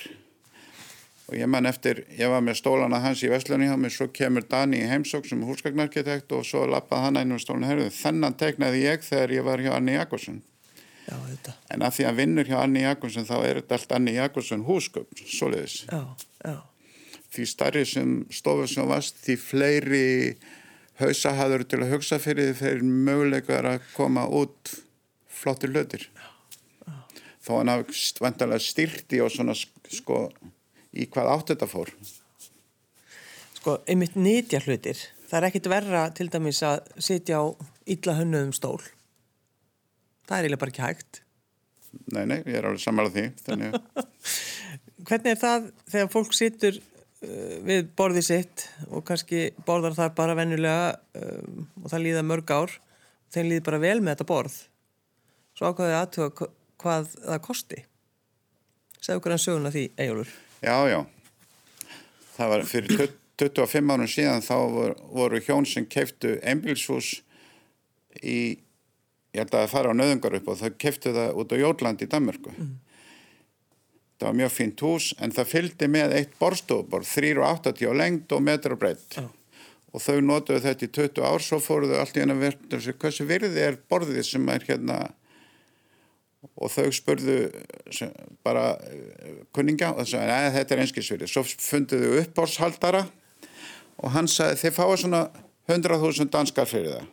Og 1.26 1.35
ég 1.35 1.49
man 1.50 1.66
eftir, 1.66 2.05
ég 2.14 2.31
var 2.31 2.43
með 2.47 2.61
stólana 2.61 3.00
hans 3.02 3.25
í 3.26 3.28
mig, 3.28 3.93
svo 3.93 4.07
kemur 4.14 4.45
Dani 4.47 4.78
í 4.78 4.87
heimsók 4.87 5.26
sem 5.26 5.43
húsgagnarkitekt 5.43 6.31
og 6.33 6.45
svo 6.47 6.66
lappað 6.66 7.02
hann 7.02 7.16
einu 7.16 7.38
stólun 7.38 7.66
herðu, 7.66 7.90
þennan 7.90 8.37
tegnaði 8.38 8.85
ég 8.85 9.02
þegar 9.02 9.33
ég 9.33 9.43
var 9.45 9.59
hjá 9.59 9.73
Anni 9.75 9.97
Jakobsson 9.99 10.43
Já, 11.07 11.19
en 11.71 11.83
að 11.87 11.99
því 11.99 12.07
að 12.09 12.16
vinnur 12.19 12.49
hjá 12.49 12.57
Anni 12.61 12.83
Jakobsson 12.83 13.26
þá 13.28 13.37
er 13.38 13.61
þetta 13.61 13.76
allt 13.78 13.93
Anni 13.95 14.14
Jakobsson 14.16 14.64
húsgögn 14.66 15.21
soliðis 15.23 15.85
því 17.31 17.47
starri 17.47 17.85
sem 17.87 18.16
stofur 18.35 18.71
sem 18.71 18.88
vast 18.90 19.21
því 19.23 19.37
fleiri 19.38 20.09
hausahaður 20.99 21.66
til 21.69 21.83
að 21.85 21.95
hugsa 21.95 22.19
fyrir 22.23 22.57
þeir 22.59 22.83
möguleikar 22.83 23.69
að 23.71 23.87
koma 23.95 24.26
út 24.26 24.75
flottir 25.31 25.71
lötir 25.76 26.09
þó 27.47 27.53
hann 27.61 27.73
hafi 27.73 27.97
vantarlega 28.21 28.62
styrti 28.62 29.23
og 29.23 29.33
svona 29.33 29.55
sko 29.57 30.26
í 30.97 31.07
hvað 31.07 31.33
átt 31.35 31.53
þetta 31.55 31.71
fór. 31.71 31.93
Sko, 33.57 33.79
einmitt 33.87 34.19
nýtja 34.19 34.62
hlutir 34.65 34.99
það 35.26 35.38
er 35.38 35.49
ekkit 35.49 35.71
verra 35.71 36.03
til 36.15 36.29
dæmis 36.33 36.62
að 36.67 36.91
sitja 37.03 37.43
á 37.43 37.45
illa 37.91 38.17
hönnuðum 38.19 38.53
stól. 38.57 38.81
Það 40.26 40.37
er 40.37 40.47
eiginlega 40.47 40.62
bara 40.62 40.75
ekki 40.75 40.85
hægt. 40.85 41.23
Nei, 42.12 42.25
nei, 42.29 42.38
ég 42.45 42.59
er 42.59 42.69
alveg 42.69 42.83
samanlega 42.83 43.17
því 43.17 43.47
þannig... 43.47 43.81
Hvernig 45.07 45.33
er 45.37 45.38
það 45.38 45.67
þegar 45.93 46.09
fólk 46.11 46.33
situr 46.35 46.79
uh, 46.81 47.57
við 47.67 47.91
borðið 47.99 48.25
sitt 48.26 48.65
og 48.91 49.05
kannski 49.07 49.43
borðar 49.69 49.95
það 49.95 50.17
bara 50.19 50.37
vennulega 50.38 50.88
um, 51.21 51.67
og 51.83 51.93
það 51.93 52.05
líða 52.09 52.25
mörg 52.26 52.50
ár 52.50 52.75
þeim 53.35 53.50
líði 53.53 53.67
bara 53.69 53.83
vel 53.83 53.99
með 54.00 54.17
þetta 54.17 54.29
borð? 54.33 54.57
Svo 55.57 55.71
ákvaðið 55.71 55.99
aðtöða 56.00 56.49
hvað 56.87 57.12
það 57.19 57.45
kosti. 57.50 57.85
Segðu 59.00 59.21
okkur 59.21 59.37
en 59.37 59.43
söguna 59.43 59.75
því, 59.75 59.87
Ejólfur 60.00 60.35
Já, 60.64 60.88
já. 60.88 61.00
Það 62.37 62.52
var 62.52 62.64
fyrir 62.69 63.11
25 63.37 63.93
árum 63.93 64.09
síðan 64.09 64.45
þá 64.45 64.57
voru, 65.12 65.40
hjón 65.45 65.69
sem 65.69 65.85
keiftu 65.88 66.37
einbilshús 66.40 67.19
í 68.23 68.57
ég 69.37 69.45
held 69.45 69.52
að 69.52 69.66
það 69.66 69.73
fara 69.75 69.93
á 69.93 69.99
nöðungar 69.99 70.37
upp 70.38 70.50
og 70.52 70.61
það 70.62 70.76
keiftu 70.81 71.12
það 71.12 71.40
út 71.43 71.52
á 71.52 71.57
Jólland 71.61 72.05
í 72.05 72.09
Danmörku. 72.09 72.52
Mm. 72.57 72.75
það 74.16 74.28
var 74.31 74.37
mjög 74.40 74.52
fínt 74.55 74.81
hús 74.81 75.07
en 75.21 75.35
það 75.37 75.50
fylgdi 75.50 75.88
með 75.93 76.14
eitt 76.16 76.38
borstofbor 76.40 77.05
3,80 77.05 77.85
á 77.85 77.93
lengd 78.00 78.33
og 78.33 78.45
metra 78.47 78.78
breytt 78.81 79.19
oh. 79.21 79.28
og 79.93 80.00
þau 80.00 80.23
notuðu 80.25 80.62
þetta 80.64 80.87
í 80.87 80.93
20 80.97 81.26
ár 81.28 81.45
svo 81.45 81.59
fóruðu 81.61 81.99
allt 82.00 82.16
í 82.16 82.23
hennu 82.25 82.38
verður 82.40 82.97
hversu 82.97 83.28
virði 83.28 83.61
er 83.61 83.76
borðið 83.90 84.25
sem 84.25 84.49
er 84.49 84.64
hérna 84.64 84.97
og 86.55 86.73
þau 86.73 86.87
spurðu 86.95 87.38
bara 88.47 88.69
eh, 88.88 89.43
kunningja 89.55 89.93
og 89.95 90.07
sagði, 90.09 90.31
neða 90.31 90.53
þetta 90.59 90.75
er 90.75 90.83
einskilsverið 90.85 91.33
svo 91.33 91.45
funduðu 91.47 92.21
uppbórshaldara 92.23 93.03
og 93.97 94.12
hann 94.15 94.31
sagði, 94.31 94.61
þið 94.65 94.76
fáið 94.79 95.00
svona 95.05 95.23
100.000 95.67 96.31
danskar 96.31 96.69
fyrir 96.71 96.95
það. 96.95 97.09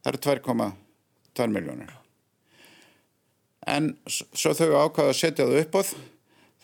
Það 0.00 0.12
eru 0.12 0.22
2,2 0.28 1.50
miljónir 1.54 1.96
en 3.68 3.90
svo 4.08 4.54
þau 4.56 4.86
ákvaðu 4.86 5.10
að 5.12 5.18
setja 5.18 5.46
það 5.46 5.60
uppbóð 5.64 5.90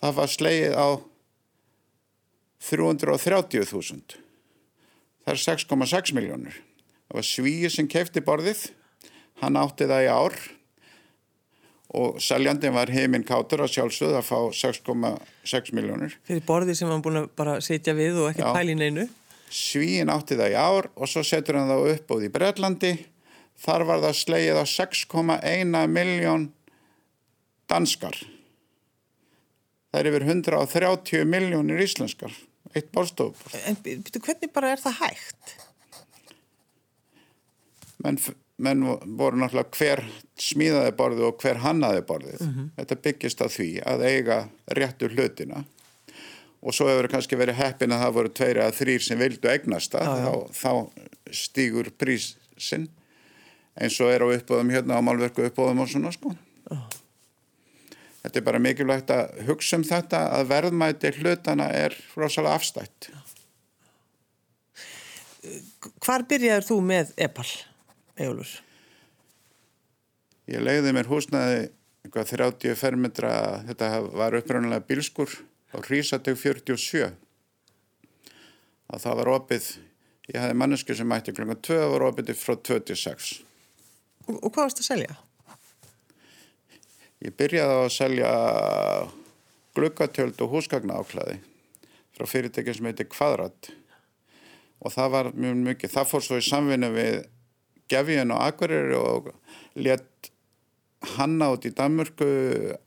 það 0.01 0.15
var 0.17 0.31
slegið 0.33 0.77
á 0.77 0.87
330.000 2.67 4.17
það 5.21 5.33
er 5.33 5.43
6,6 5.43 6.15
miljónir 6.17 6.57
það 7.07 7.19
var 7.19 7.27
svíi 7.27 7.71
sem 7.71 7.87
kefti 7.87 8.23
borðið. 8.23 8.67
Hann 9.37 9.59
átti 9.59 9.85
það 9.85 10.07
í 10.07 10.09
ár 10.11 10.37
og 11.97 12.19
seljandin 12.23 12.75
var 12.75 12.91
heiminn 12.93 13.25
kátur 13.27 13.63
að 13.65 13.73
sjálfsögð 13.75 14.17
að 14.19 14.27
fá 14.27 14.39
6,6 14.61 15.73
miljónir 15.77 16.15
Fyrir 16.27 16.43
borði 16.47 16.75
sem 16.77 16.91
hann 16.91 17.03
búin 17.05 17.21
að 17.23 17.29
bara 17.39 17.57
sitja 17.65 17.95
við 17.97 18.19
og 18.21 18.29
ekki 18.31 18.45
Já. 18.45 18.51
pæli 18.55 18.75
neinu. 18.77 19.07
svíin 19.49 20.11
átti 20.13 20.37
það 20.39 20.53
í 20.53 20.57
ár 20.59 20.89
og 20.95 21.09
svo 21.11 21.23
setur 21.25 21.59
hann 21.59 21.71
það 21.71 21.91
upp 21.95 22.15
í 22.21 22.31
Bretlandi 22.37 22.93
þar 23.63 23.85
var 23.89 24.03
það 24.05 24.17
slegið 24.21 24.59
á 24.61 24.65
6,1 24.77 25.77
miljón 25.91 26.49
danskar 27.71 28.17
það 29.91 29.99
er 30.01 30.11
yfir 30.11 30.27
130 30.27 31.25
miljónir 31.31 31.81
íslenskar 31.85 32.35
eitt 32.75 32.91
bólstofur 32.93 33.55
En 33.65 33.77
byrju, 33.83 34.19
hvernig 34.21 34.51
bara 34.53 34.75
er 34.75 34.83
það 34.83 34.99
hægt? 35.01 35.55
menn, 38.03 38.19
menn 38.57 38.83
voru 39.19 39.37
náttúrulega 39.37 39.77
hver 39.77 40.03
smíðaði 40.41 40.93
borðið 40.97 41.25
og 41.29 41.41
hver 41.43 41.61
hannaði 41.61 42.03
borðið. 42.09 42.45
Þetta 42.79 42.99
byggist 43.07 43.43
á 43.43 43.47
því 43.53 43.69
að 43.85 44.05
eiga 44.09 44.37
réttu 44.79 45.09
hlutina. 45.13 45.63
Og 46.65 46.73
svo 46.73 46.87
hefur 46.89 47.07
kannski 47.11 47.37
verið 47.37 47.59
heppin 47.61 47.93
að 47.93 48.03
það 48.03 48.15
voru 48.15 48.31
tveir 48.33 48.61
eða 48.63 48.77
þrýr 48.79 49.03
sem 49.05 49.19
vildu 49.21 49.51
eignast 49.51 49.93
það. 49.93 50.07
Já. 50.07 50.25
þá, 50.25 50.33
þá 50.57 51.37
stígur 51.43 51.91
prísinn 51.97 52.87
eins 53.77 53.97
og 54.01 54.09
er 54.11 54.25
á 54.25 54.27
uppbóðum 54.33 54.73
hérna 54.73 54.97
á 54.97 55.05
málverku 55.05 55.45
uppbóðum 55.47 55.83
og 55.83 55.91
svona 55.91 56.11
sko. 56.15 56.33
Þetta 58.27 58.41
er 58.41 58.43
bara 58.43 58.59
mikilvægt 58.59 59.13
að 59.13 59.37
hugsa 59.47 59.77
um 59.79 59.85
þetta 59.87 60.23
að 60.35 60.49
verðmæti 60.49 61.13
hlutana 61.21 61.69
er 61.71 61.95
rosalega 62.17 62.57
afstætt. 62.57 63.09
Hvar 66.03 66.25
byrjaður 66.27 66.65
þú 66.67 66.79
með 66.83 67.13
Epal, 67.23 67.47
Ejólfur? 68.17 68.63
Ég 70.47 70.63
leiði 70.63 70.93
mér 70.95 71.09
húsnaði 71.11 71.67
eitthvað 72.07 72.29
30 72.31 72.77
fermetra, 72.79 73.31
þetta 73.67 73.89
var 74.15 74.37
upprænulega 74.39 74.85
bílskur 74.87 75.33
á 75.75 75.77
Rísateg 75.83 76.39
47. 76.39 77.09
Og 78.87 79.03
það 79.03 79.19
var 79.19 79.31
opið, 79.33 79.69
ég 80.31 80.39
hafði 80.39 80.59
mannesku 80.61 80.95
sem 80.95 81.09
mætti 81.09 81.35
klunga 81.35 81.57
2 81.59 81.79
og 81.83 81.93
var 81.97 82.07
opið 82.07 82.31
frá 82.39 82.55
26. 82.55 83.33
Og, 84.27 84.37
og 84.39 84.47
hvað 84.47 84.69
varst 84.69 84.83
að 84.83 84.89
selja? 84.89 85.17
Ég 87.25 87.33
byrjaði 87.35 87.79
að 87.81 87.93
selja 87.95 88.31
gluggatöld 89.77 90.39
og 90.45 90.53
húsgagna 90.53 91.01
áklæði 91.01 91.41
frá 92.17 92.29
fyrirtæki 92.29 92.73
sem 92.73 92.87
heitir 92.89 93.09
Kvadrat 93.11 93.71
og 94.77 94.93
það 94.93 95.13
var 95.13 95.29
mjög 95.33 95.63
mikið, 95.65 95.91
það 95.93 96.09
fór 96.11 96.23
svo 96.25 96.37
í 96.39 96.45
samvinnu 96.45 96.89
við 96.93 97.17
Gefjun 97.91 98.31
og 98.35 98.41
Akureyri 98.47 98.97
og 98.99 99.31
let 99.79 100.31
hanna 101.17 101.51
út 101.53 101.65
í 101.69 101.71
Danmörku 101.77 102.27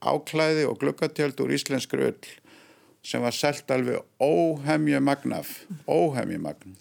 áklæði 0.03 0.67
og 0.69 0.79
gluggatöld 0.83 1.39
úr 1.45 1.55
íslenskri 1.57 2.09
öll 2.11 2.31
sem 3.07 3.23
var 3.25 3.33
selt 3.33 3.71
alveg 3.73 4.03
óhemju 4.21 4.99
magnaf, 5.01 5.55
óhemju 5.89 6.37
magn. 6.43 6.75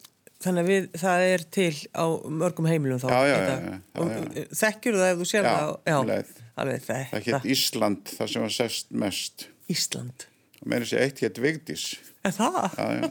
Þannig 0.43 0.63
að 0.65 0.69
við, 0.71 0.85
það 0.99 1.21
er 1.29 1.43
til 1.51 1.71
á 1.95 2.05
mörgum 2.31 2.67
heimilum 2.67 2.99
þá. 2.99 3.07
Já, 3.11 3.21
já, 3.27 3.37
já, 3.37 3.55
já, 3.59 3.79
já, 3.99 4.19
já. 4.39 4.43
þekkjur 4.61 4.97
það 4.99 5.09
ef 5.13 5.17
þú 5.21 5.27
sér 5.31 5.47
Já, 5.47 5.51
það? 5.53 5.69
á- 5.69 5.99
um 5.99 6.09
leið. 6.09 6.33
alveg 6.59 6.83
Það 6.89 6.99
þetta. 7.13 7.23
hétt 7.39 7.47
Ísland, 7.55 8.13
það 8.17 8.31
sem 8.33 8.41
var 8.45 8.53
sest 8.57 8.91
mest 8.91 9.47
Ísland. 9.71 10.25
og 10.61 10.67
með 10.73 10.85
þessi 10.85 10.99
eitt 11.05 11.19
hétt 11.23 11.39
Vigdís. 11.43 11.85
Er 12.27 12.35
það? 12.35 12.57
Já, 12.75 12.87
já. 12.99 13.09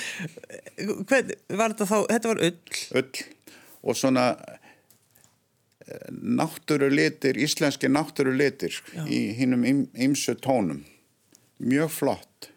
Hvern, 1.08 1.32
var 1.56 1.72
þetta 1.74 1.86
þá, 1.88 1.96
þetta 2.10 2.32
var 2.32 2.42
ull. 2.48 2.58
öll 3.00 3.24
og 3.82 3.96
svona 3.96 4.34
náttúrulitir, 6.10 7.38
íslenski 7.40 7.90
náttúrulitir 7.90 8.76
í 9.08 9.20
hinnum 9.38 9.64
ymsu 9.94 10.36
tónum. 10.38 10.84
Mjög 11.58 11.90
flott. 11.92 12.50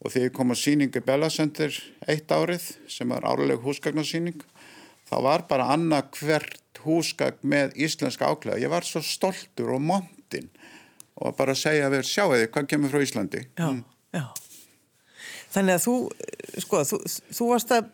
Og 0.00 0.14
þegar 0.14 0.32
kom 0.32 0.54
á 0.54 0.56
síningu 0.56 1.02
Bellacendur 1.04 1.76
eitt 2.08 2.32
árið 2.32 2.70
sem 2.88 3.10
var 3.12 3.26
árleg 3.28 3.60
húsgagnarsýning, 3.60 4.40
þá 5.10 5.16
var 5.26 5.44
bara 5.50 5.68
annað 5.74 6.08
hvert 6.22 6.80
húsgagn 6.86 7.44
með 7.44 7.76
íslenska 7.84 8.30
áklæða. 8.32 8.62
Ég 8.64 8.72
var 8.72 8.86
svo 8.88 9.02
stoltur 9.04 9.74
og 9.76 9.84
montinn 9.84 10.48
og 11.20 11.36
bara 11.36 11.52
að 11.52 11.60
segja 11.66 11.90
við, 11.92 12.06
sjáu 12.08 12.30
þið, 12.32 12.46
hvað 12.54 12.68
kemur 12.70 12.92
frá 12.92 13.04
Íslandi? 13.04 13.42
Já, 13.60 13.68
já. 14.16 14.24
Þannig 15.50 15.76
að 15.76 15.84
þú, 15.84 15.94
sko, 16.64 16.80
þú, 16.86 16.98
þú 17.36 17.48
varst, 17.50 17.74
að, 17.76 17.90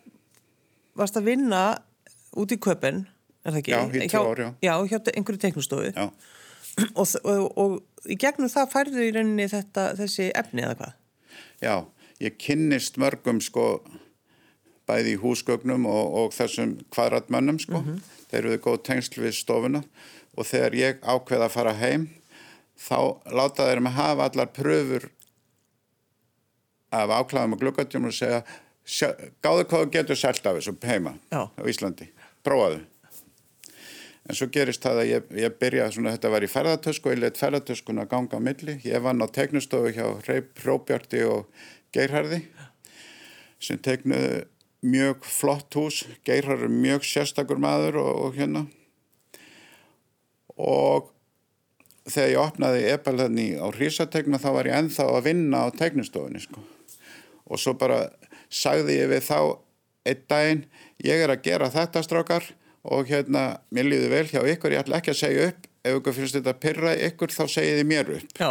varst 0.97 1.19
að 1.19 1.29
vinna 1.31 1.63
út 2.37 2.53
í 2.53 2.59
köpinn, 2.63 3.05
er 3.45 3.55
það 3.55 3.61
ekki? 3.63 3.75
Já, 3.75 3.81
í 3.87 4.09
tvö 4.13 4.25
ár, 4.31 4.43
já. 4.43 4.49
Já, 4.65 4.73
hjá 4.91 4.99
einhverju 5.13 5.43
teiknustofu. 5.45 5.93
Já. 5.93 6.09
Og, 7.01 7.09
og, 7.25 7.45
og 7.57 8.11
í 8.13 8.19
gegnum 8.21 8.51
það 8.53 8.67
færðu 8.69 9.05
í 9.07 9.13
rauninni 9.15 9.47
þetta, 9.49 9.85
þessi 9.97 10.27
efni 10.37 10.61
eða 10.61 10.75
hvað? 10.77 10.91
Já, 11.65 11.75
ég 12.21 12.37
kynnist 12.37 12.99
mörgum 13.01 13.41
sko 13.41 13.65
bæði 14.85 15.15
í 15.15 15.21
húsgögnum 15.23 15.87
og, 15.89 16.19
og 16.21 16.35
þessum 16.37 16.77
kvadratmönnum 16.93 17.59
sko. 17.63 17.81
Þeir 18.29 18.43
eru 18.43 18.61
góð 18.67 18.83
tengsl 18.91 19.23
við 19.25 19.39
stofuna 19.39 19.83
og 20.37 20.49
þegar 20.51 20.77
ég 20.77 21.01
ákveða 21.01 21.49
að 21.49 21.57
fara 21.57 21.75
heim 21.81 22.09
þá 22.77 22.99
láta 23.33 23.71
þeir 23.71 23.83
mig 23.87 23.97
hafa 23.97 24.29
allar 24.29 24.53
pröfur 24.53 25.09
af 26.95 27.11
áklæðum 27.11 27.57
og 27.57 27.63
gluggatjum 27.63 28.09
og 28.11 28.15
segja 28.15 28.43
gáðu 28.87 29.65
hvað 29.67 29.81
þú 29.81 29.89
getur 29.95 30.19
selt 30.19 30.47
af 30.47 30.59
þessu 30.59 30.77
heima 30.87 31.17
Já. 31.33 31.49
á 31.51 31.63
Íslandi, 31.67 32.11
prófaðu. 32.47 32.85
En 34.27 34.35
svo 34.35 34.49
gerist 34.51 34.83
það 34.83 35.01
að 35.01 35.09
ég, 35.11 35.27
ég 35.39 35.59
byrja 35.61 35.87
svona, 35.95 36.13
þetta 36.17 36.31
var 36.33 36.43
í 36.43 36.51
ferðartösku 36.51 37.13
ég 37.13 37.21
leitt 37.21 37.39
ferðartöskuna 37.39 38.07
að 38.07 38.11
ganga 38.11 38.41
á 38.43 38.47
milli. 38.47 38.75
Ég 38.83 39.03
vann 39.05 39.23
á 39.23 39.27
teknustofu 39.31 39.93
hjá 39.95 40.07
Hróbjarti 40.63 41.23
og 41.29 41.47
Geirharði 41.95 42.43
sem 43.63 43.79
teknuðu 43.79 44.43
mjög 44.87 45.23
flott 45.31 45.79
hús. 45.79 46.03
Geirharði 46.27 46.67
er 46.67 46.75
mjög 46.75 47.07
sérstakur 47.07 47.63
maður 47.63 48.01
og, 48.03 48.11
og 48.27 48.41
hérna. 48.41 48.65
Og 50.57 51.13
þegar 52.11 52.33
ég 52.33 52.43
opnaði 52.43 52.85
Ebel 52.91 53.17
þannig 53.21 53.57
á 53.63 53.67
Hrísategna 53.75 54.43
þá 54.43 54.51
var 54.59 54.71
ég 54.71 54.81
ennþá 54.81 55.09
að 55.13 55.27
vinna 55.31 55.67
á 55.67 55.75
teknustofunni 55.75 56.43
sko. 56.43 56.67
Og 57.47 57.63
svo 57.63 57.77
bara 57.79 58.09
sagði 58.53 59.01
ég 59.01 59.11
við 59.13 59.25
þá 59.27 59.39
einn 60.07 60.23
daginn, 60.31 60.63
ég 61.05 61.25
er 61.25 61.33
að 61.35 61.43
gera 61.47 61.71
þetta 61.73 62.03
strákar 62.07 62.47
og 62.87 63.09
hérna, 63.11 63.59
mér 63.75 63.89
líður 63.91 64.15
vel 64.15 64.27
hjá 64.31 64.41
ykkur, 64.53 64.77
ég 64.77 64.85
ætla 64.85 65.01
ekki 65.01 65.13
að 65.13 65.21
segja 65.21 65.49
upp, 65.51 65.67
ef 65.87 65.99
ykkur 65.99 66.17
finnst 66.17 66.39
þetta 66.39 66.55
pyrra 66.63 66.95
ykkur 67.09 67.35
þá 67.35 67.43
segið 67.51 67.81
þið 67.81 67.89
mér 67.91 68.13
upp. 68.19 68.39
Já. 68.39 68.51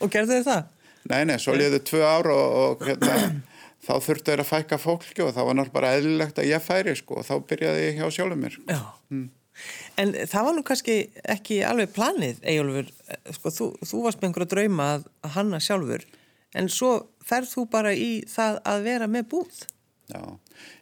Og 0.00 0.12
gerðu 0.12 0.36
þið 0.36 0.46
það? 0.50 0.68
Nei, 1.10 1.22
nei, 1.28 1.36
svo 1.40 1.56
liður 1.56 1.84
tvö 1.88 2.02
ár 2.04 2.28
og, 2.32 2.56
og 2.60 2.86
hérna, 2.88 3.16
þá 3.86 3.92
þurftu 4.04 4.32
þeir 4.32 4.44
að 4.44 4.50
fækka 4.50 4.80
fólki 4.80 5.24
og 5.24 5.34
þá 5.36 5.42
var 5.42 5.56
náttúrulega 5.56 5.76
bara 5.78 5.92
eðlilegt 5.96 6.40
að 6.40 6.50
ég 6.50 6.64
færi 6.64 6.96
sko 6.98 7.20
og 7.20 7.28
þá 7.28 7.34
byrjaði 7.48 7.86
ég 7.86 8.00
hjá 8.00 8.16
sjálfum 8.18 8.44
mér. 8.44 8.58
Já. 8.68 8.80
En 10.00 10.14
það 10.30 10.46
var 10.46 10.56
nú 10.56 10.62
kannski 10.64 10.96
ekki 11.28 11.60
alveg 11.66 11.92
planið, 11.92 12.38
Eyjólfur, 12.48 12.92
sko, 13.36 13.52
þú, 13.52 13.66
þú 13.84 14.04
varst 14.06 14.20
með 14.20 14.30
einhverja 14.30 14.52
drauma 14.54 14.86
að, 14.94 15.08
að 15.24 15.34
hanna 15.36 15.60
sjálfur, 15.64 16.06
en 16.54 16.70
svo 16.72 16.92
ferð 17.26 17.52
þú 17.54 17.66
bara 17.70 17.92
í 17.94 18.12
það 18.28 18.62
að 18.72 18.86
vera 18.88 19.10
með 19.10 19.28
búð. 19.34 19.60
Já. 20.10 20.22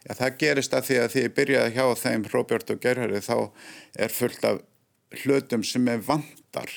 Já, 0.03 0.13
það 0.17 0.37
gerist 0.41 0.73
að 0.75 0.87
því 0.87 0.97
að 0.99 1.11
því 1.13 1.23
ég 1.23 1.35
byrjaði 1.37 1.75
hjá 1.75 1.85
þeim 2.01 2.23
Róbjörn 2.33 2.73
og 2.73 2.81
Gerhardi 2.83 3.21
þá 3.23 3.35
er 4.05 4.15
fullt 4.15 4.47
af 4.47 4.63
hlutum 5.21 5.63
sem 5.65 5.87
er 5.91 6.01
vandar 6.05 6.73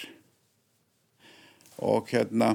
og 1.82 2.12
hérna 2.12 2.52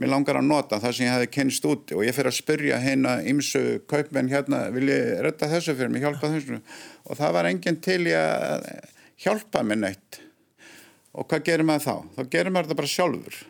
mér 0.00 0.12
langar 0.14 0.40
að 0.40 0.48
nota 0.48 0.80
það 0.82 0.96
sem 0.96 1.06
ég 1.06 1.14
hefði 1.14 1.30
kynst 1.36 1.68
úti 1.68 1.96
og 1.96 2.04
ég 2.06 2.16
fyrir 2.16 2.32
að 2.32 2.38
spyrja 2.38 2.80
hérna 2.82 3.18
ymsu 3.28 3.62
kaupmenn 3.90 4.30
hérna, 4.32 4.64
vil 4.74 4.88
ég 4.90 5.20
retta 5.26 5.50
þessu 5.50 5.76
fyrir 5.76 5.92
mig, 5.92 6.04
hjálpa 6.04 6.32
þessu 6.32 6.58
og 6.58 7.18
það 7.18 7.36
var 7.36 7.50
enginn 7.50 7.80
til 7.84 8.00
í 8.08 8.16
að 8.16 8.66
hjálpa 9.22 9.64
mér 9.66 9.82
neitt 9.84 10.22
og 11.12 11.28
hvað 11.28 11.48
gerir 11.50 11.68
maður 11.68 11.84
þá? 11.84 11.96
Þá 12.16 12.22
gerir 12.32 12.54
maður 12.54 12.70
þetta 12.70 12.80
bara 12.80 12.94
sjálfur 12.94 13.42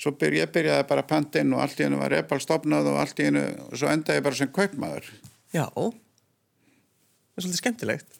svo 0.00 0.14
byr, 0.16 0.38
ég 0.40 0.52
byrjaði 0.54 0.86
bara 0.88 1.04
að 1.04 1.10
panta 1.10 1.42
inn 1.42 1.52
og 1.52 1.60
allt 1.64 1.80
í 1.80 1.84
hennu 1.84 1.98
var 2.00 2.14
epal 2.16 2.40
stopnað 2.40 2.88
og 2.92 3.00
allt 3.02 3.20
í 3.20 3.26
hennu 3.28 3.42
og 3.66 3.76
svo 3.76 3.90
endaði 3.92 4.20
ég 4.20 4.26
bara 4.26 4.38
sem 4.38 4.52
kaupmaður 4.56 5.10
Já. 5.50 5.66
Það 5.74 7.40
er 7.40 7.42
svolítið 7.42 7.58
skemmtilegt. 7.58 8.18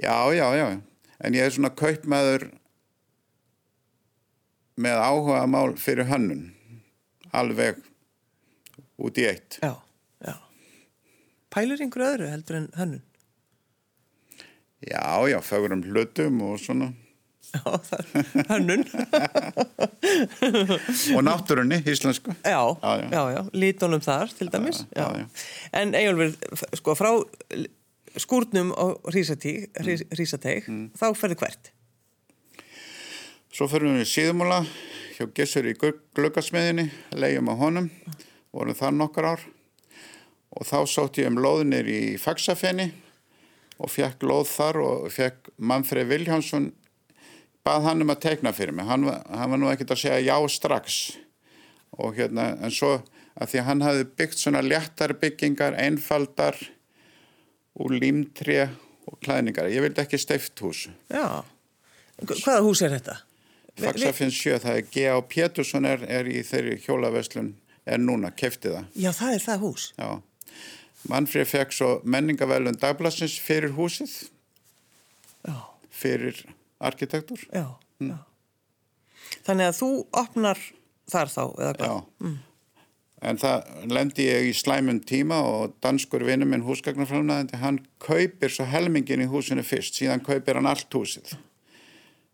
Já, 0.00 0.16
já, 0.32 0.46
já. 0.56 0.66
en 1.20 1.36
ég 1.36 1.44
er 1.46 1.52
svona 1.54 1.70
kaupmaður 1.76 2.48
með 4.80 5.02
áhuga 5.04 5.44
mál 5.46 5.76
fyrir 5.78 6.08
hönnun 6.10 6.48
alveg 7.34 7.78
út 8.98 9.18
í 9.20 9.28
eitt 9.28 9.60
Já, 9.62 9.76
já. 10.24 10.34
Pælur 11.54 11.84
einhverju 11.84 12.10
öðru 12.16 12.30
heldur 12.32 12.58
en 12.58 12.70
hönnun? 12.78 13.04
Já, 14.84 15.06
já, 15.30 15.38
fögurum 15.40 15.84
hlutum 15.86 16.42
og 16.48 16.58
svona 16.60 16.90
Já, 17.54 17.62
það 17.86 18.00
er 18.18 18.48
hönnun. 18.50 18.88
og 21.16 21.22
náttúrunni, 21.26 21.78
íslensku 21.90 22.34
Já, 22.44 22.60
Já, 22.82 22.92
já, 23.10 23.22
já. 23.36 23.42
lítunum 23.52 24.00
þar 24.04 24.32
til 24.38 24.50
dæmis. 24.52 24.84
já, 24.96 25.06
já. 25.18 25.26
En 25.72 25.94
Eyjólfur, 25.94 26.34
sko, 26.80 26.94
frá 26.98 27.10
skúrnum 28.16 28.70
á 28.78 28.94
Rísatík, 29.10 29.70
Rísateig, 30.14 30.68
þá 30.94 31.06
ferðu 31.18 31.38
hvert? 31.42 31.72
Svo 33.54 33.68
fyrir 33.70 33.94
við 34.00 34.08
síðumúla 34.10 34.60
hjá 35.14 35.26
Gissur 35.34 35.66
í 35.70 35.74
gluggasmiðinni, 35.78 36.88
leiðum 37.14 37.50
á 37.50 37.54
honum, 37.58 37.90
vorum 38.54 38.74
þar 38.78 38.96
nokkar 38.98 39.28
ár 39.34 39.44
og 40.54 40.66
þá 40.66 40.78
sátt 40.90 41.18
ég 41.18 41.30
um 41.30 41.38
lóðinir 41.42 41.86
í 41.90 42.00
Faxafenni 42.22 42.88
og 43.82 43.90
fekk 43.90 44.22
lóð 44.26 44.46
þar 44.54 44.78
og 44.82 45.06
fekk 45.14 45.50
Manfred 45.58 46.06
Viljánsson, 46.10 46.68
bað 47.64 47.88
hann 47.88 48.04
um 48.04 48.12
að 48.12 48.22
teikna 48.26 48.52
fyrir 48.56 48.76
mig. 48.76 48.86
Hann, 48.88 49.06
hann 49.08 49.52
var 49.54 49.60
nú 49.60 49.70
ekkert 49.72 49.94
að 49.94 50.02
segja 50.04 50.22
já 50.24 50.36
strax 50.52 51.00
og 51.94 52.16
hérna, 52.18 52.52
en 52.58 52.72
svo 52.74 52.96
að 53.34 53.50
því 53.50 53.60
að 53.60 53.68
hann 53.68 53.84
hafði 53.84 54.06
byggt 54.18 54.40
svona 54.40 54.62
léttar 54.64 55.14
byggingar, 55.18 55.76
einfaldar 55.78 56.58
úr 57.80 57.94
límtré 57.98 58.68
og 59.08 59.18
klæðningar. 59.24 59.70
Ég 59.72 59.84
vildi 59.84 60.02
ekki 60.02 60.20
steift 60.20 60.60
hús. 60.62 60.86
Já. 61.10 61.42
Hvaða 62.22 62.60
hús 62.66 62.82
er 62.84 62.94
þetta? 62.94 63.18
Faxafinn 63.80 64.30
sjö, 64.30 64.58
það 64.62 64.76
er 64.78 64.84
G.A. 64.94 65.16
Pétursson 65.26 65.88
er, 65.88 66.04
er 66.06 66.28
í 66.30 66.44
þeirri 66.46 66.76
hjólaveslun, 66.84 67.50
er 67.90 67.98
núna, 67.98 68.30
kefti 68.30 68.70
það. 68.70 68.86
Já, 68.94 69.10
það 69.16 69.34
er 69.34 69.42
það 69.48 69.64
hús. 69.64 69.86
Já. 69.98 70.10
Manfrið 71.10 71.48
fekk 71.50 71.74
svo 71.74 71.88
menningavelun 72.08 72.78
dagblassins 72.80 73.34
fyrir 73.42 73.74
húsið, 73.76 74.14
Já, 75.44 75.58
fyrir 75.92 76.38
arkitektur. 76.84 77.44
já, 77.50 77.66
já. 77.98 78.16
Þannig 79.44 79.70
að 79.70 79.78
þú 79.78 79.92
opnar 80.20 80.60
þar 81.10 81.32
þá, 81.32 81.44
eða 81.60 81.72
hvað? 81.78 81.94
Já. 81.94 82.34
En 83.24 83.40
það 83.40 83.72
lendi 83.88 84.26
ég 84.26 84.50
í 84.50 84.52
slæmum 84.56 85.00
tíma 85.08 85.38
og 85.48 85.78
danskur 85.84 86.26
vinnu 86.26 86.44
minn 86.48 86.64
húsgagnarframnaðandi, 86.66 87.56
hann 87.62 87.80
kaupir 88.04 88.52
svo 88.52 88.66
helmingin 88.68 89.24
í 89.24 89.28
húsinu 89.30 89.64
fyrst, 89.64 89.96
síðan 89.96 90.24
kaupir 90.24 90.60
hann 90.60 90.68
allt 90.68 90.92
húsið. 90.92 91.32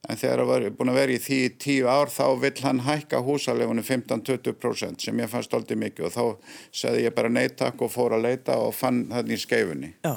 En 0.08 0.18
þegar 0.18 0.40
það 0.40 0.48
var 0.48 0.66
búin 0.78 0.90
að 0.90 0.98
vera 0.98 1.14
í 1.14 1.20
því 1.22 1.38
tíu 1.60 1.86
ár 1.92 2.10
þá 2.10 2.24
vill 2.42 2.56
hann 2.64 2.80
hækka 2.86 3.20
húsalegunum 3.22 3.84
15-20% 3.86 5.04
sem 5.04 5.20
ég 5.20 5.30
fannst 5.30 5.54
aldrei 5.54 5.76
mikið 5.78 6.08
og 6.08 6.14
þá 6.14 6.54
segði 6.82 7.04
ég 7.04 7.14
bara 7.14 7.30
neytak 7.30 7.84
og 7.84 7.92
fór 7.92 8.16
að 8.16 8.24
leita 8.26 8.56
og 8.58 8.72
fann 8.74 9.04
þannig 9.12 9.36
í 9.36 9.44
skeifunni. 9.44 9.92
Já, 10.02 10.16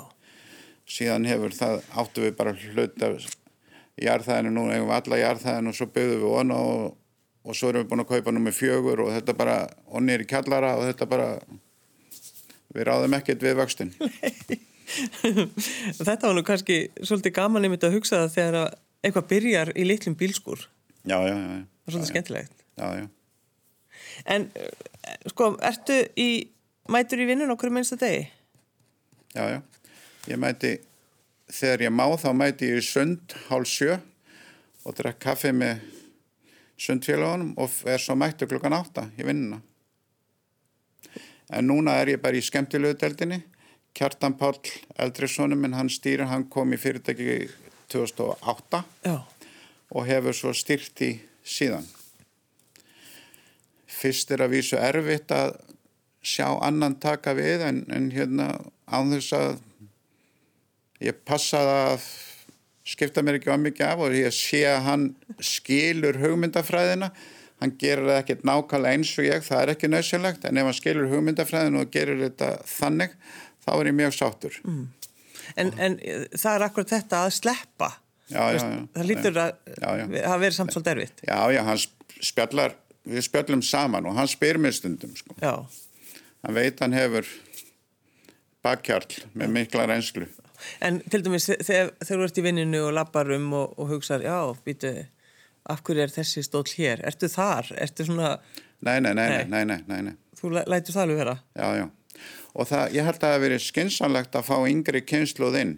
Síðan 0.84 1.28
hefur 1.30 1.54
það, 1.56 1.84
áttu 1.96 2.26
við 2.26 2.34
bara 2.40 2.54
hlut 2.60 2.98
af 3.94 4.04
jarðæðinu, 4.08 4.52
nú 4.54 4.68
eigum 4.72 4.90
við 4.90 4.98
alla 4.98 5.20
jarðæðinu 5.22 5.72
og 5.72 5.78
svo 5.78 5.88
byggðum 5.94 6.22
við 6.22 6.28
vona 6.28 6.60
og, 6.60 6.86
og 7.44 7.58
svo 7.58 7.70
erum 7.70 7.84
við 7.84 7.90
búin 7.92 8.04
að 8.04 8.12
kaupa 8.14 8.34
nummer 8.34 8.56
fjögur 8.56 9.04
og 9.06 9.12
þetta 9.14 9.36
bara, 9.38 9.58
og 9.88 10.06
nýri 10.06 10.28
kjallara 10.30 10.76
og 10.80 10.88
þetta 10.90 11.10
bara, 11.10 11.28
við 12.74 12.88
ráðum 12.90 13.18
ekkert 13.20 13.44
við 13.46 13.60
vöxtin. 13.62 13.94
þetta 16.04 16.28
var 16.28 16.36
nú 16.38 16.46
kannski 16.46 16.88
svolítið 17.02 17.36
gaman 17.38 17.66
einmitt 17.66 17.86
að 17.86 18.00
hugsa 18.00 18.24
það 18.24 18.36
þegar 18.38 18.60
að 18.64 18.80
eitthvað 19.04 19.30
byrjar 19.34 19.74
í 19.76 19.86
litlum 19.88 20.16
bílskur. 20.18 20.66
Já, 21.04 21.20
já, 21.28 21.36
já. 21.36 21.36
já. 21.36 21.62
Það 21.84 21.92
er 21.92 21.96
svolítið 21.96 22.12
skemmtilegt. 22.14 22.66
Já, 22.80 22.88
já. 22.98 23.08
En, 24.26 24.48
eh, 24.56 25.18
sko, 25.32 25.50
ertu 25.62 26.00
í, 26.20 26.30
mætur 26.92 27.22
í 27.22 27.28
vinnun 27.28 27.52
okkur 27.54 27.74
minnsta 27.74 27.98
degi? 28.00 28.26
Já, 29.36 29.44
já. 29.50 29.62
Ég 30.32 30.40
mæti, 30.40 30.78
þegar 31.52 31.88
ég 31.88 31.94
má 31.94 32.06
þá 32.20 32.30
mæti 32.38 32.70
ég 32.72 32.82
í 32.82 32.86
sund 32.86 33.36
hálf 33.50 33.70
sjö 33.70 33.98
og 34.84 34.96
drekk 34.98 35.20
kaffi 35.24 35.52
með 35.56 35.84
sundfélagunum 36.80 37.54
og 37.62 37.72
er 37.88 38.02
svo 38.02 38.16
mættu 38.20 38.48
klukkan 38.50 38.76
átta 38.76 39.08
í 39.18 39.26
vinnuna. 39.28 39.62
En 41.54 41.68
núna 41.68 41.98
er 42.02 42.16
ég 42.16 42.22
bara 42.24 42.40
í 42.40 42.44
skemmtilegu 42.44 42.98
deldinni. 43.00 43.44
Kjartan 43.94 44.34
Páll, 44.40 44.58
eldri 44.98 45.28
sonum 45.30 45.60
minn, 45.62 45.76
hann 45.78 45.92
stýrir, 45.92 46.26
hann 46.26 46.48
kom 46.50 46.72
í 46.74 46.80
fyrirtæki 46.82 47.44
2008 47.94 48.80
Já, 49.06 49.20
og 49.94 50.08
hefur 50.08 50.34
svo 50.34 50.54
styrt 50.58 51.04
í 51.06 51.12
síðan. 51.46 51.86
Fyrst 53.86 54.34
er 54.34 54.42
að 54.42 54.56
vísu 54.56 54.80
erfitt 54.82 55.30
að 55.36 55.60
sjá 56.26 56.48
annan 56.66 56.96
taka 57.04 57.36
við 57.38 57.68
en, 57.68 57.84
en 57.94 58.10
hérna 58.16 58.48
án 58.90 59.14
þess 59.14 59.36
að 59.38 59.62
ég 61.04 61.20
passaði 61.28 61.76
að 61.94 62.08
skipta 62.94 63.24
mér 63.24 63.40
ekki 63.40 63.52
á 63.54 63.58
mikið 63.60 63.88
af 63.88 64.02
og 64.04 64.16
ég 64.18 64.36
sé 64.36 64.64
að 64.68 64.82
hann 64.88 65.06
skilur 65.44 66.20
hugmyndafræðina. 66.20 67.12
Hann 67.64 67.76
gerir 67.80 68.10
það 68.10 68.20
ekkert 68.20 68.44
nákvæmlega 68.50 68.98
eins 68.98 69.14
og 69.22 69.28
ég 69.28 69.46
það 69.46 69.62
er 69.62 69.72
ekki 69.76 69.90
nöðsynlegt 69.92 70.48
en 70.50 70.60
ef 70.60 70.68
hann 70.68 70.78
skilur 70.80 71.08
hugmyndafræðina 71.14 71.84
og 71.86 71.94
gerir 71.94 72.20
þetta 72.26 72.50
þannig 72.68 73.16
þá 73.64 73.72
er 73.78 73.90
ég 73.92 73.98
mjög 74.02 74.16
sáttur. 74.18 74.58
En, 75.56 75.72
en 75.80 75.98
eh, 76.04 76.26
það 76.36 76.58
er 76.58 76.66
akkurat 76.68 76.96
þetta 76.98 77.22
að 77.24 77.36
sleppa. 77.38 77.90
já, 78.32 78.44
já, 78.52 78.60
já, 78.60 78.82
Það 78.98 79.10
lítur 79.10 79.40
að 79.40 79.56
hafa 80.24 80.42
verið 80.44 80.58
samt 80.58 80.76
svolítið 80.76 80.94
erfitt. 80.98 81.24
já, 81.28 81.40
já, 81.54 81.62
hann 81.70 81.82
spjallar 82.24 82.76
við 83.04 83.26
spjallum 83.28 83.64
saman 83.68 84.06
og 84.08 84.16
hann 84.20 84.30
spyr 84.32 84.60
mér 84.60 84.76
stundum 84.76 85.16
sko. 85.16 85.36
Hann 86.44 86.56
veit 86.56 86.80
hann 86.84 86.96
hefur 86.96 87.28
bakkjarl 88.64 89.20
með 89.36 89.56
mikla 89.58 89.88
reynslu 89.92 90.28
en 90.82 91.00
til 91.10 91.24
dæmis 91.26 91.50
þe- 91.50 91.60
þegar, 91.68 91.92
þú 92.08 92.20
ert 92.28 92.38
í 92.42 92.46
vinninu 92.46 92.82
og 92.88 92.94
lappar 92.98 93.32
um 93.36 93.50
og, 93.54 93.74
og 93.80 93.90
hugsar, 93.94 94.22
já, 94.26 94.38
býtu, 94.66 94.94
af 95.70 95.82
hverju 95.84 96.04
er 96.04 96.12
þessi 96.16 96.44
stóll 96.44 96.68
hér? 96.78 97.02
Ertu 97.08 97.30
þar? 97.32 97.70
Ertu 97.82 98.06
svona, 98.08 98.38
nei, 98.84 99.00
nei, 99.00 99.14
nei, 99.14 99.28
Nei. 99.48 99.66
nei, 99.66 99.78
nei, 99.88 100.02
nei, 100.10 100.16
þú 100.40 100.52
læ- 100.58 100.66
lætur 100.68 100.94
það 100.98 101.06
alveg 101.08 101.22
vera? 101.24 101.38
já, 101.56 101.68
já 101.84 101.90
og 102.54 102.68
það, 102.70 102.92
ég 102.94 103.06
held 103.08 103.16
að 103.18 103.24
það 103.24 103.32
hafi 103.34 103.44
verið 103.48 103.62
skynsanlegt 103.66 104.36
að 104.38 104.44
fá 104.46 104.56
yngri 104.70 105.00
kynsluð 105.10 105.56
inn 105.58 105.72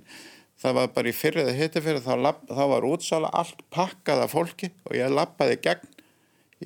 það 0.59 0.73
var 0.75 0.87
bara 0.95 1.07
í 1.07 1.13
fyrir 1.15 1.45
eða 1.45 1.53
hitti 1.55 1.81
fyrir 1.85 2.01
þá, 2.03 2.15
þá 2.51 2.63
var 2.73 2.87
útsala 2.89 3.29
allt 3.31 3.61
pakkað 3.71 4.23
af 4.25 4.33
fólki 4.35 4.69
og 4.83 4.95
ég 4.97 5.13
lappaði 5.13 5.55
gegn 5.63 5.87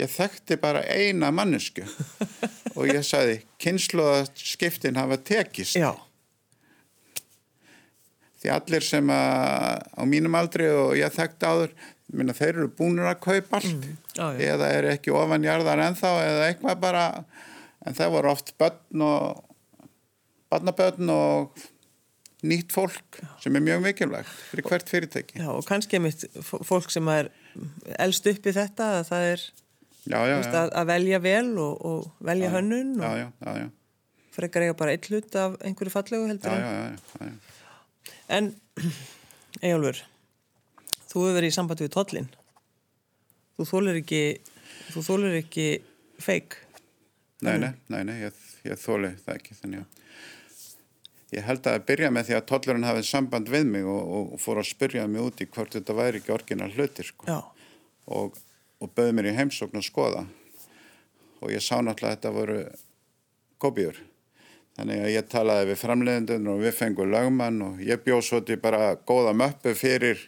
ég 0.02 0.10
þekkti 0.10 0.58
bara 0.62 0.82
eina 0.90 1.30
mannesku 1.34 1.86
og 2.78 2.90
ég 2.90 3.06
sagði 3.06 3.40
kynsluðaskiptin 3.62 4.98
hafa 4.98 5.18
tekist 5.22 5.78
Já, 5.78 5.92
því 8.40 8.52
allir 8.56 8.86
sem 8.86 9.10
að, 9.14 9.88
á 10.00 10.04
mínum 10.08 10.38
aldri 10.40 10.70
og 10.72 10.94
ég 11.00 11.16
þekkti 11.16 11.50
áður 11.50 11.74
minna, 12.10 12.34
þeir 12.34 12.54
eru 12.56 12.70
búinir 12.74 13.10
að 13.10 13.20
kaupa 13.26 13.60
allt. 13.60 13.90
Já, 14.16 14.26
já. 14.34 14.54
eða 14.54 14.70
er 14.78 14.90
ekki 14.96 15.14
ofanjarðar 15.16 15.84
ennþá 15.90 16.14
eða 16.26 16.48
eitthvað 16.48 16.80
bara 16.82 17.04
en 17.86 17.98
það 17.98 18.16
voru 18.16 18.32
oft 18.34 18.56
börn 18.60 19.06
og 19.06 19.44
barnabörn 20.50 21.12
og 21.14 21.68
nýtt 22.50 22.72
fólk 22.74 23.20
sem 23.44 23.56
er 23.60 23.64
mjög 23.64 23.84
mikilvægt 23.84 24.32
fyrir 24.50 24.68
hvert 24.72 24.92
fyrirtæki. 24.92 25.42
Já, 25.42 25.50
og 25.52 25.66
kannski 25.68 26.00
er 26.00 26.04
mitt 26.06 26.24
fólk 26.42 26.90
sem 26.94 27.08
er 27.12 27.30
elst 28.00 28.28
upp 28.32 28.48
í 28.48 28.56
þetta, 28.56 28.94
að 29.02 29.10
það 29.12 29.28
er 29.34 29.44
já, 30.06 30.20
já, 30.24 30.36
veist, 30.38 30.54
já, 30.54 30.62
að, 30.62 30.72
að 30.80 30.90
velja 30.94 31.20
vel 31.24 31.52
og, 31.60 31.86
og 31.90 32.26
velja 32.32 32.54
hönnun 32.56 32.96
já, 32.96 33.10
og 33.10 33.20
já, 33.20 33.28
já, 33.44 33.52
já, 33.66 33.70
frekar 34.40 34.66
eiga 34.66 34.80
bara 34.80 34.96
eitt 34.96 35.10
hlut 35.12 35.40
af 35.40 35.60
einhverju 35.60 35.94
fallegu 35.94 36.30
heldur 36.32 36.56
já, 36.56 36.64
já, 36.64 36.82
já, 36.88 37.28
já. 37.28 37.49
En, 38.32 38.52
Eyjálfur, 39.60 40.02
þú 41.10 41.24
hefur 41.26 41.38
verið 41.38 41.52
í 41.52 41.56
sambandi 41.56 41.86
við 41.88 41.94
tollin. 41.96 42.32
Þú 43.58 43.68
þólir 43.74 44.02
ekki, 44.02 44.24
þú 44.94 45.06
þólir 45.10 45.38
ekki 45.42 45.70
feik. 46.22 46.60
Nei, 47.44 47.56
nei, 47.62 47.72
nei, 47.92 48.02
nei, 48.08 48.18
ég, 48.26 48.44
ég 48.68 48.80
þóli 48.80 49.14
það 49.24 49.40
ekki 49.40 49.58
þannig 49.62 49.86
að 49.86 49.98
ég 51.30 51.46
held 51.46 51.68
að 51.70 51.84
byrja 51.86 52.10
með 52.12 52.30
því 52.30 52.36
að 52.40 52.46
tollurinn 52.50 52.88
hafið 52.88 53.08
samband 53.08 53.50
við 53.54 53.68
mig 53.70 53.88
og, 53.88 54.14
og 54.34 54.42
fór 54.42 54.62
að 54.62 54.72
spyrja 54.72 55.06
mig 55.08 55.22
út 55.24 55.44
í 55.44 55.48
hvort 55.48 55.76
þetta 55.78 55.96
væri 55.98 56.22
ekki 56.22 56.34
orginal 56.34 56.72
hlutir 56.74 57.08
sko. 57.08 57.28
Já, 57.30 57.40
og, 58.10 58.38
og 58.82 58.94
bauði 58.96 59.16
mér 59.16 59.30
í 59.32 59.36
heimsókn 59.38 59.80
að 59.80 59.88
skoða 59.88 60.24
og 61.40 61.52
ég 61.54 61.64
sá 61.64 61.78
náttúrulega 61.80 62.10
að 62.10 62.16
þetta 62.18 62.34
voru 62.36 62.60
kópíur 63.62 64.00
þannig 64.80 65.04
að 65.04 65.12
ég 65.12 65.28
talaði 65.28 65.70
við 65.74 65.80
framleiðendun 65.82 66.50
og 66.54 66.62
við 66.64 66.76
fengum 66.78 67.12
lögmann 67.12 67.62
og 67.66 67.80
ég 67.84 68.00
bjóð 68.06 68.22
svo 68.24 68.40
til 68.48 68.60
bara 68.64 68.94
góða 68.96 69.34
möppu 69.36 69.74
fyrir 69.76 70.22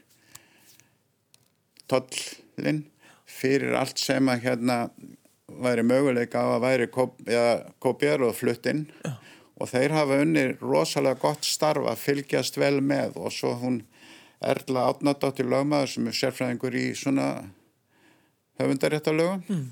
tollin 1.92 2.84
fyrir 3.32 3.78
allt 3.80 4.02
sem 4.02 4.28
að 4.32 4.44
hérna 4.50 4.78
væri 5.62 5.86
möguleika 5.88 6.44
á 6.44 6.48
að 6.58 6.66
væri 6.66 6.90
kópíjar 6.92 8.26
og 8.28 8.36
flutt 8.36 8.68
inn 8.68 8.86
Já. 9.06 9.16
og 9.56 9.72
þeir 9.72 9.96
hafa 9.96 10.20
unni 10.26 10.46
rosalega 10.60 11.20
gott 11.24 11.48
starf 11.48 11.88
að 11.88 12.04
fylgjast 12.04 12.60
vel 12.60 12.80
með 12.84 13.16
og 13.24 13.32
svo 13.36 13.56
hún 13.62 13.82
Erla 14.42 14.88
Átnadóttir 14.90 15.46
lögmaður 15.46 15.92
sem 15.94 16.08
er 16.10 16.16
sérfræðingur 16.18 16.74
í 16.74 16.88
svona 16.98 17.28
höfundaréttalögum. 18.58 19.44
Mm. 19.46 19.68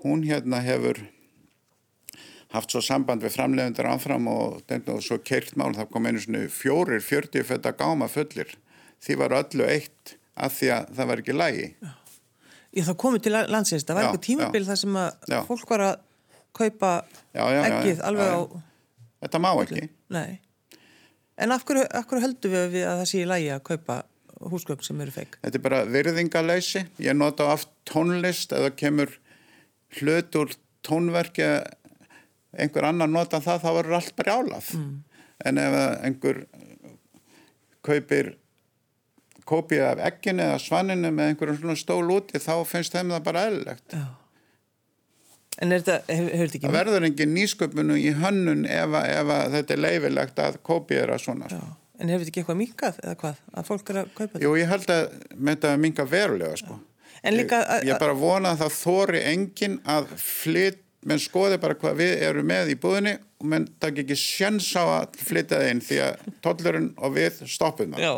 Hún 0.00 0.22
hérna 0.24 0.62
hefur 0.64 1.02
haft 2.54 2.74
svo 2.74 2.82
samband 2.84 3.24
við 3.24 3.34
framlegundur 3.34 3.88
ánfram 3.90 4.28
og, 4.30 4.62
og 4.70 5.02
svo 5.02 5.18
keirt 5.26 5.56
mál, 5.58 5.72
það 5.76 5.90
kom 5.92 6.06
einu 6.08 6.22
svona 6.22 6.44
fjórir, 6.52 7.02
fjörtíu 7.02 7.44
fætta 7.46 7.74
gáma 7.76 8.08
fullir. 8.10 8.54
Því 9.04 9.18
var 9.20 9.34
öllu 9.40 9.66
eitt 9.68 10.14
að 10.34 10.56
því 10.58 10.70
að 10.76 10.94
það 10.98 11.10
var 11.10 11.22
ekki 11.22 11.36
lægi. 11.36 11.66
Ég 12.74 12.86
þá 12.88 12.94
komið 13.04 13.26
til 13.26 13.34
landsins, 13.34 13.86
það 13.86 13.98
var 13.98 14.08
eitthvað 14.08 14.24
tímabil 14.28 14.64
þar 14.68 14.80
sem 14.80 14.96
að 14.98 15.28
já. 15.30 15.38
fólk 15.48 15.74
var 15.74 15.84
að 15.88 16.00
kaupa 16.54 16.94
já, 17.34 17.44
já, 17.50 17.60
ekkið 17.68 18.02
alveg 18.08 18.32
á... 18.34 18.40
Þetta 19.24 19.40
má 19.42 19.50
ekki. 19.52 19.86
Nei. 20.14 20.40
En 21.40 21.54
af 21.54 21.62
hverju, 21.66 21.84
af 21.90 22.08
hverju 22.10 22.22
heldur 22.22 22.52
við 22.54 22.82
að 22.86 23.00
það 23.00 23.08
sé 23.10 23.22
í 23.22 23.28
lægi 23.30 23.52
að 23.54 23.62
kaupa 23.66 24.02
húsgögn 24.50 24.86
sem 24.86 25.00
eru 25.02 25.14
feik? 25.14 25.38
Þetta 25.42 25.58
er 25.58 25.64
bara 25.64 25.80
virðingaleysi. 25.88 26.84
Ég 27.02 27.16
nota 27.16 27.48
oft 27.54 27.70
tónlist 27.88 28.52
eða 28.54 28.72
kemur 28.76 29.14
hlut 29.98 30.38
úr 30.38 30.54
tónverki 30.84 31.46
einhver 32.58 32.88
annar 32.88 33.10
nota 33.10 33.40
það, 33.42 33.62
þá 33.64 33.70
verður 33.78 33.98
allt 34.00 34.16
bara 34.18 34.38
álað. 34.38 34.72
Mm. 34.78 34.96
En 35.44 35.60
ef 35.60 35.78
einhver 36.06 36.42
kaupir 37.84 38.34
kópið 39.44 39.82
af 39.84 40.02
ekkinu 40.08 40.44
eða 40.46 40.60
svaninu 40.62 41.10
með 41.12 41.32
einhverjum 41.32 41.58
svona 41.60 41.80
stól 41.80 42.04
úti, 42.14 42.40
þá 42.40 42.54
finnst 42.68 42.94
þeim 42.96 43.12
það 43.12 43.26
bara 43.26 43.46
eðlilegt. 43.48 43.96
Já. 43.96 44.04
En 45.62 45.70
er 45.70 45.84
þetta, 45.84 45.98
hefur 46.10 46.32
þetta 46.34 46.56
ekki... 46.58 46.64
Það 46.64 46.76
verður 46.78 47.06
engin 47.08 47.34
nýsköpunu 47.36 47.96
í 48.00 48.08
hönnun 48.18 48.64
ef, 48.66 48.96
ef 48.98 49.32
þetta 49.52 49.76
er 49.76 49.82
leifilegt 49.84 50.40
að 50.42 50.56
kópiðra 50.66 51.18
svona. 51.22 51.50
Já. 51.52 51.60
En 52.00 52.10
hefur 52.10 52.24
þetta 52.24 52.32
ekki 52.32 52.42
eitthvað 52.42 52.58
minkað 52.58 52.98
eða 53.04 53.18
hvað? 53.20 53.44
Að 53.54 53.68
fólk 53.68 53.92
er 53.92 54.00
að 54.00 54.08
kaupa 54.16 54.32
þetta? 54.32 54.42
Jú, 54.42 54.54
ég 54.58 54.72
held 54.72 54.90
að 54.90 55.04
með 55.36 55.52
þetta 55.52 55.74
minka 55.84 56.08
verulega 56.10 56.56
sko. 56.58 56.78
Ég, 57.24 57.52
ég 57.88 58.00
bara 58.02 58.16
vona 58.18 58.50
að 58.52 58.64
það 58.64 58.74
þóri 58.80 59.20
engin 59.30 59.76
að 59.88 60.10
flyt, 60.20 60.82
menn 61.08 61.20
skoði 61.22 61.58
bara 61.62 61.76
hvað 61.78 61.98
við 62.00 62.24
erum 62.28 62.48
með 62.48 62.72
í 62.74 62.76
búðinni 62.80 63.14
og 63.40 63.46
menn 63.52 63.66
takk 63.82 64.00
ekki 64.04 64.16
sjans 64.18 64.70
á 64.76 64.84
að 64.84 65.18
flytta 65.20 65.60
það 65.60 65.70
inn 65.72 65.82
því 65.84 66.00
að 66.06 66.24
tollurinn 66.44 66.88
og 66.96 67.14
við 67.16 67.42
stoppum 67.50 67.94
það. 67.94 68.04
Já, 68.04 68.12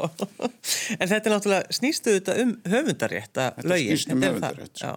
en 0.96 1.11
þetta 1.11 1.20
er 1.22 1.35
náttúrulega 1.35 1.77
snýstu 1.81 2.16
þetta 2.18 2.38
um 2.44 2.55
höfundarétt 2.72 3.42
að 3.42 3.61
lögin. 3.66 3.92
Þetta 3.92 4.01
snýst 4.01 4.14
um 4.14 4.27
höfundarétt, 4.27 4.83
já. 4.83 4.94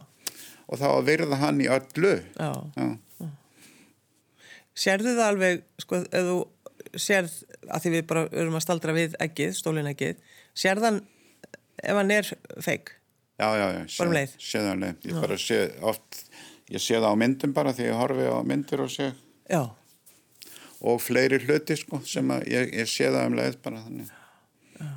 Og 0.69 0.81
þá 0.81 0.87
að 0.91 1.07
virða 1.09 1.41
hann 1.41 1.61
í 1.63 1.69
öllu. 1.73 2.15
Já, 2.37 2.51
Já. 2.77 2.89
Sérðu 4.79 5.11
það 5.17 5.25
alveg 5.27 5.63
sko, 5.81 5.97
ef 6.07 6.27
þú 6.29 6.37
sérð 6.95 7.33
að 7.67 7.83
því 7.83 7.91
við 7.97 8.05
bara 8.09 8.21
erum 8.31 8.55
að 8.57 8.63
staldra 8.63 8.95
við 8.95 9.17
ekkið, 9.21 9.57
stólin 9.57 9.89
ekkið 9.91 10.21
sérðan 10.57 11.01
ef 11.83 11.99
hann 11.99 12.13
er 12.15 12.31
feik 12.63 12.95
Já, 13.39 13.47
já, 13.55 13.67
já, 13.71 13.83
um 14.03 14.11
leið? 14.11 14.33
ég 15.07 15.15
bara 15.15 15.37
sé 15.39 15.59
oft 15.87 16.25
ég 16.73 16.83
sé 16.83 16.97
það 16.99 17.13
á 17.13 17.21
myndum 17.21 17.53
bara 17.55 17.73
því 17.75 17.89
ég 17.89 17.99
horfi 17.99 18.27
á 18.29 18.39
myndir 18.45 18.83
og 18.85 18.91
sé. 18.93 19.11
Já. 19.49 19.63
Og 20.79 21.01
fleiri 21.03 21.41
hluti 21.43 21.77
sko 21.79 22.01
sem 22.07 22.29
að 22.33 22.45
ég, 22.53 22.73
ég 22.81 22.89
sé 22.89 23.09
það 23.09 23.31
um 23.31 23.39
leið 23.39 23.57
bara 23.65 23.81
þannig. 23.85 24.11
Já. 24.79 24.91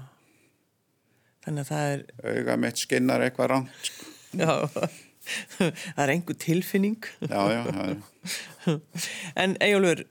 Þannig 1.47 1.65
að 1.65 1.71
það 1.73 1.95
er 1.95 2.37
auga 2.37 2.59
mitt 2.67 2.85
skinnar 2.85 3.25
eitthvað 3.27 3.51
rangt 3.57 3.89
sko. 3.91 4.13
Já. 4.39 4.53
Það 5.23 6.01
er 6.03 6.11
einhver 6.17 6.35
tilfinning. 6.43 7.05
Já, 7.31 7.43
já, 7.53 7.61
já. 7.71 8.73
en 9.43 9.55
Ejólfur 9.63 10.03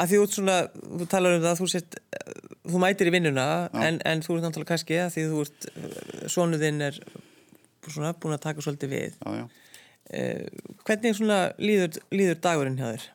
að 0.00 0.12
því 0.12 0.20
út 0.22 0.36
svona, 0.36 0.56
þú 0.72 1.08
talar 1.12 1.36
um 1.36 1.44
það 1.44 1.60
þú, 1.60 1.68
sett, 1.72 1.98
þú 2.64 2.80
mætir 2.80 3.10
í 3.10 3.14
vinnuna 3.14 3.46
en, 3.76 4.00
en 4.00 4.24
þú 4.24 4.38
ert 4.38 4.46
náttúrulega 4.46 4.70
kannski 4.72 4.98
að 5.02 5.12
því 5.14 5.26
þú 5.32 5.42
ert 5.44 5.68
sonuðinn 6.32 6.86
er 6.88 7.00
svona 7.86 8.14
búin 8.16 8.36
að 8.36 8.44
taka 8.48 8.64
svolítið 8.64 8.94
við. 8.96 9.20
Eh, 9.28 9.44
hvernig 10.06 11.16
svona 11.18 11.40
líður, 11.58 12.00
líður 12.14 12.40
dagurinn 12.42 12.78
hjá 12.78 12.88
þér? 12.92 13.06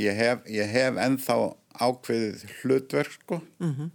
Ég 0.00 0.16
hef, 0.16 0.46
ég 0.48 0.70
hef 0.72 0.98
ennþá 1.00 1.36
ákveðið 1.74 2.44
hlutverk 2.60 3.16
sko 3.18 3.40
mm 3.58 3.72
-hmm. 3.74 3.90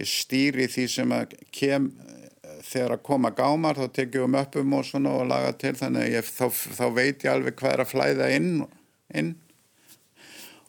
ég 0.00 0.08
stýri 0.08 0.66
því 0.68 0.88
sem 0.88 1.12
að 1.12 1.36
kem 1.52 1.92
þegar 2.62 2.96
að 2.96 3.02
koma 3.02 3.30
gámar 3.30 3.76
þá 3.76 3.92
tekjum 3.92 4.32
við 4.32 4.40
uppum 4.40 4.72
og 4.72 4.84
svona 4.84 5.10
og 5.10 5.26
laga 5.26 5.52
til 5.52 5.74
þannig 5.74 6.02
að 6.02 6.12
ég, 6.12 6.24
þá, 6.24 6.46
þá 6.50 6.86
veit 6.94 7.24
ég 7.24 7.32
alveg 7.32 7.56
hvað 7.56 7.72
er 7.72 7.80
að 7.80 7.92
flæða 7.92 8.28
inn, 8.36 8.66
inn 9.14 9.32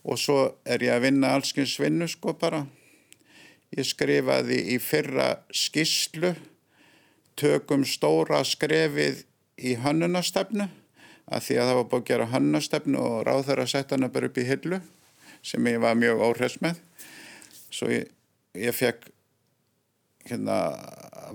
og 0.04 0.20
svo 0.20 0.56
er 0.66 0.84
ég 0.84 0.96
að 0.96 1.06
vinna 1.08 1.34
allskins 1.36 1.80
vinnu 1.80 2.08
sko 2.08 2.34
bara 2.34 2.66
ég 3.72 3.86
skrifaði 3.88 4.60
í 4.76 4.80
fyrra 4.80 5.44
skislu 5.50 6.36
tökum 7.40 7.86
stóra 7.88 8.42
skrefið 8.48 9.24
í 9.58 9.76
hönnunastefnu 9.82 10.68
að 11.34 11.46
því 11.46 11.58
að 11.58 11.70
það 11.70 11.78
var 11.78 11.88
búin 11.90 12.04
að 12.04 12.10
gera 12.10 12.30
hönnunastefnu 12.34 13.00
og 13.00 13.16
ráð 13.28 13.46
þar 13.48 13.64
að 13.64 13.72
setja 13.74 13.98
hana 13.98 14.12
bara 14.14 14.30
upp 14.30 14.40
í 14.40 14.48
hillu 14.48 14.80
sem 15.44 15.68
ég 15.68 15.82
var 15.84 15.98
mjög 16.00 16.24
óhress 16.24 16.60
með. 16.64 16.80
Svo 17.74 17.90
ég, 17.92 18.08
ég 18.56 18.76
fekk 18.76 19.10
hérna 20.30 20.58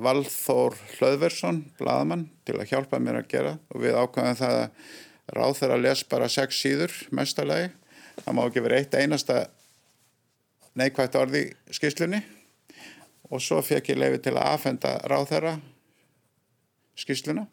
Valþór 0.00 0.76
Hlöðversson, 0.96 1.62
bladamann, 1.80 2.28
til 2.46 2.56
að 2.56 2.72
hjálpa 2.72 3.00
mér 3.02 3.20
að 3.22 3.30
gera 3.32 3.54
og 3.72 3.82
við 3.84 3.98
ákvæðum 3.98 4.38
það 4.38 4.58
að 4.62 4.94
ráð 5.38 5.56
þeirra 5.58 5.76
að 5.76 5.84
les 5.84 6.04
bara 6.08 6.30
sex 6.32 6.60
síður 6.62 6.94
mestalagi. 7.12 7.72
Það 8.22 8.36
má 8.36 8.42
ekki 8.46 8.64
vera 8.64 8.78
eitt 8.80 8.96
einasta 8.96 9.40
neikvægt 10.78 11.18
orði 11.18 11.42
í 11.48 11.74
skýslunni 11.74 12.22
og 13.28 13.42
svo 13.44 13.60
fekk 13.64 13.92
ég 13.92 14.00
lefi 14.00 14.22
til 14.24 14.36
að 14.36 14.54
aðfenda 14.54 14.94
ráð 15.10 15.28
þeirra 15.32 15.58
skýsluna 16.98 17.46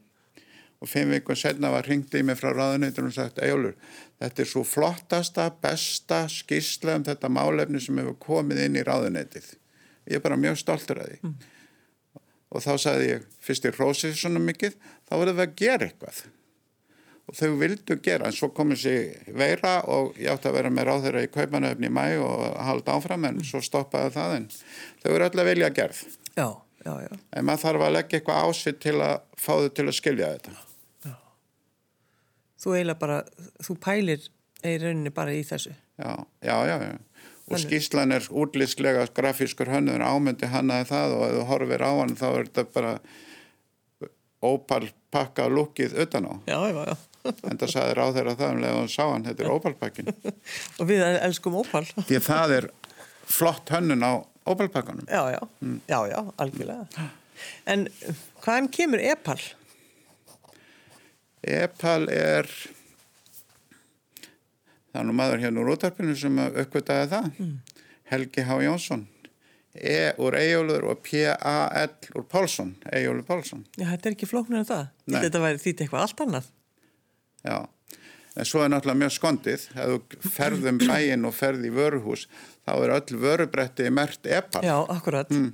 og 0.81 0.89
fimm 0.91 1.13
vikun 1.13 1.37
senna 1.39 1.71
var 1.73 1.87
hringt 1.87 2.13
í 2.17 2.21
mig 2.25 2.37
frá 2.39 2.51
ráðuneytunum 2.53 3.09
og 3.09 3.15
sagt 3.15 3.41
Ejólur, 3.43 3.75
þetta 4.21 4.43
er 4.43 4.49
svo 4.49 4.63
flottasta, 4.67 5.47
besta 5.63 6.25
skýsla 6.31 6.99
um 6.99 7.05
þetta 7.07 7.31
málefni 7.31 7.81
sem 7.81 7.97
hefur 8.01 8.17
komið 8.27 8.65
inn 8.65 8.79
í 8.79 8.85
ráðuneytið. 8.85 9.47
Ég 10.11 10.19
er 10.19 10.25
bara 10.25 10.39
mjög 10.39 10.59
stoltur 10.61 11.01
að 11.01 11.13
því. 11.13 11.19
Mm. 11.23 11.51
og 12.55 12.61
þá 12.63 12.73
sagði 12.79 13.07
ég 13.09 13.23
fyrst 13.43 13.65
ég 13.67 13.75
hrósið 13.75 14.13
svona 14.15 14.39
mikið 14.39 14.75
þá 14.77 15.13
verður 15.17 15.33
það 15.33 15.45
að 15.45 15.55
gera 15.59 15.87
eitthvað. 15.89 16.19
Og 17.25 17.35
þau 17.39 17.55
vildu 17.57 17.97
gera 18.05 18.29
en 18.29 18.35
svo 18.37 18.51
komið 18.53 18.79
sér 18.83 19.31
veira 19.33 19.79
og 19.91 20.19
ég 20.21 20.29
átti 20.31 20.47
að 20.51 20.59
vera 20.59 20.71
með 20.71 20.87
ráð 20.87 21.07
þeirra 21.07 21.23
í 21.25 21.31
kaupanöfni 21.33 21.89
í 21.89 21.95
mæ 21.97 22.05
og 22.21 22.43
halda 22.67 22.95
áfram 22.99 23.25
en 23.25 23.41
mm. 23.41 23.47
svo 23.49 23.63
stoppaði 23.65 24.13
það 24.15 24.37
en 24.37 24.47
þau 25.01 25.09
eru 25.15 25.27
öll 25.27 25.41
að 25.41 25.49
vilja 25.49 25.71
að 25.71 25.77
gerð. 25.81 26.03
Já, 26.35 26.47
já, 26.85 26.93
já. 27.05 27.09
en 27.33 27.47
maður 27.47 27.63
þarf 27.65 27.87
að 27.87 27.97
leggja 27.97 28.19
eitthvað 28.19 28.45
ásitt 28.45 28.79
til 28.85 28.95
að 29.01 29.17
fá 29.41 29.51
þau 29.53 29.73
til 29.79 29.87
að 29.87 29.97
skilja 29.99 30.31
þetta. 30.35 30.55
Þú 32.65 32.77
eiginlega 32.77 33.01
bara, 33.01 33.17
þú 33.61 33.75
pælir 33.83 34.23
í 34.65 34.77
rauninni 34.81 35.11
bara 35.13 35.33
í 35.35 35.43
þessu. 35.45 35.75
Já, 36.01 36.11
já, 36.41 36.55
já, 36.65 36.77
já. 36.81 36.95
Og 37.45 37.61
skíslan 37.61 38.13
er 38.15 38.25
útlýslega 38.33 39.03
grafískur 39.13 39.69
hönnur 39.69 40.01
ámyndi 40.01 40.49
hannaði 40.49 40.87
það 40.89 41.11
og 41.13 41.25
ef 41.27 41.35
þú 41.35 41.43
horfir 41.51 41.83
á 41.85 41.91
hann 41.93 42.15
þá 42.17 42.25
er 42.31 42.47
þetta 42.47 42.63
bara 42.73 42.93
ópalpakka 44.45 45.45
lukkið 45.53 45.93
utan 46.05 46.25
á. 46.25 46.33
Já, 46.49 46.57
já, 46.71 46.81
já. 46.89 46.95
en 47.49 47.59
það 47.61 47.73
saði 47.75 47.93
ráð 47.99 48.17
þeirra 48.17 48.35
það 48.39 48.55
um 48.55 48.63
leðan 48.63 48.87
og 48.87 48.93
sá 48.93 49.03
hann, 49.03 49.27
þetta 49.27 49.45
er 49.45 49.53
ópalpakkin 49.53 50.11
og 50.79 50.89
við 50.89 51.05
elskum 51.13 51.59
ópal. 51.61 51.83
Því 52.01 52.19
að 52.19 52.27
það 52.31 52.55
er 52.57 52.67
flott 53.25 53.73
hönnun 53.73 54.05
á 54.05 54.13
ópalpakkanum 54.45 55.07
já, 55.09 55.31
já, 55.31 55.41
mm. 55.61 55.81
já, 55.87 55.99
já, 56.11 56.19
algjörlega 56.37 57.09
en 57.65 57.87
hvaðan 58.43 58.69
kemur 58.71 59.01
epal? 59.03 59.39
Epal 61.45 62.07
er 62.09 62.49
það 64.91 65.01
er 65.01 65.09
nú 65.09 65.17
maður 65.17 65.43
hérna 65.43 65.63
úr 65.63 65.73
útarpinu 65.75 66.15
sem 66.17 66.39
aukvitaði 66.45 67.11
það 67.11 67.29
mm. 67.33 67.57
Helgi 68.13 68.45
H. 68.45 68.61
Jónsson 68.65 69.05
E 69.75 70.13
úr 70.23 70.37
Ejólur 70.39 70.85
og 70.87 71.01
P-A-L 71.03 71.95
úr 72.15 72.23
Pálsson, 72.31 72.69
Ejólur 72.95 73.25
Pálsson 73.27 73.65
Já, 73.75 73.89
þetta 73.89 74.07
er 74.07 74.13
ekki 74.15 74.29
flóknir 74.29 74.61
en 74.61 74.69
það 74.69 74.85
Nei. 75.09 75.19
þetta 75.25 75.41
væri 75.43 75.63
þýtt 75.65 75.83
eitthvað 75.83 76.05
allt 76.05 76.23
annað 76.23 76.51
Já, 77.45 77.57
en 78.35 78.47
svo 78.47 78.63
er 78.63 78.71
náttúrulega 78.71 79.01
mjög 79.05 79.15
skondið 79.15 79.63
að 79.79 79.93
þú 79.93 80.31
ferðum 80.35 80.81
bæinn 80.81 81.27
og 81.27 81.35
ferð 81.35 81.65
í 81.67 81.71
vöruhús 81.75 82.25
þá 82.65 82.71
er 82.73 82.93
öll 82.95 83.19
vörubretti 83.21 83.89
mert 83.93 84.25
epal. 84.25 84.63
Já, 84.65 84.75
akkurat. 84.89 85.29
Mm. 85.29 85.53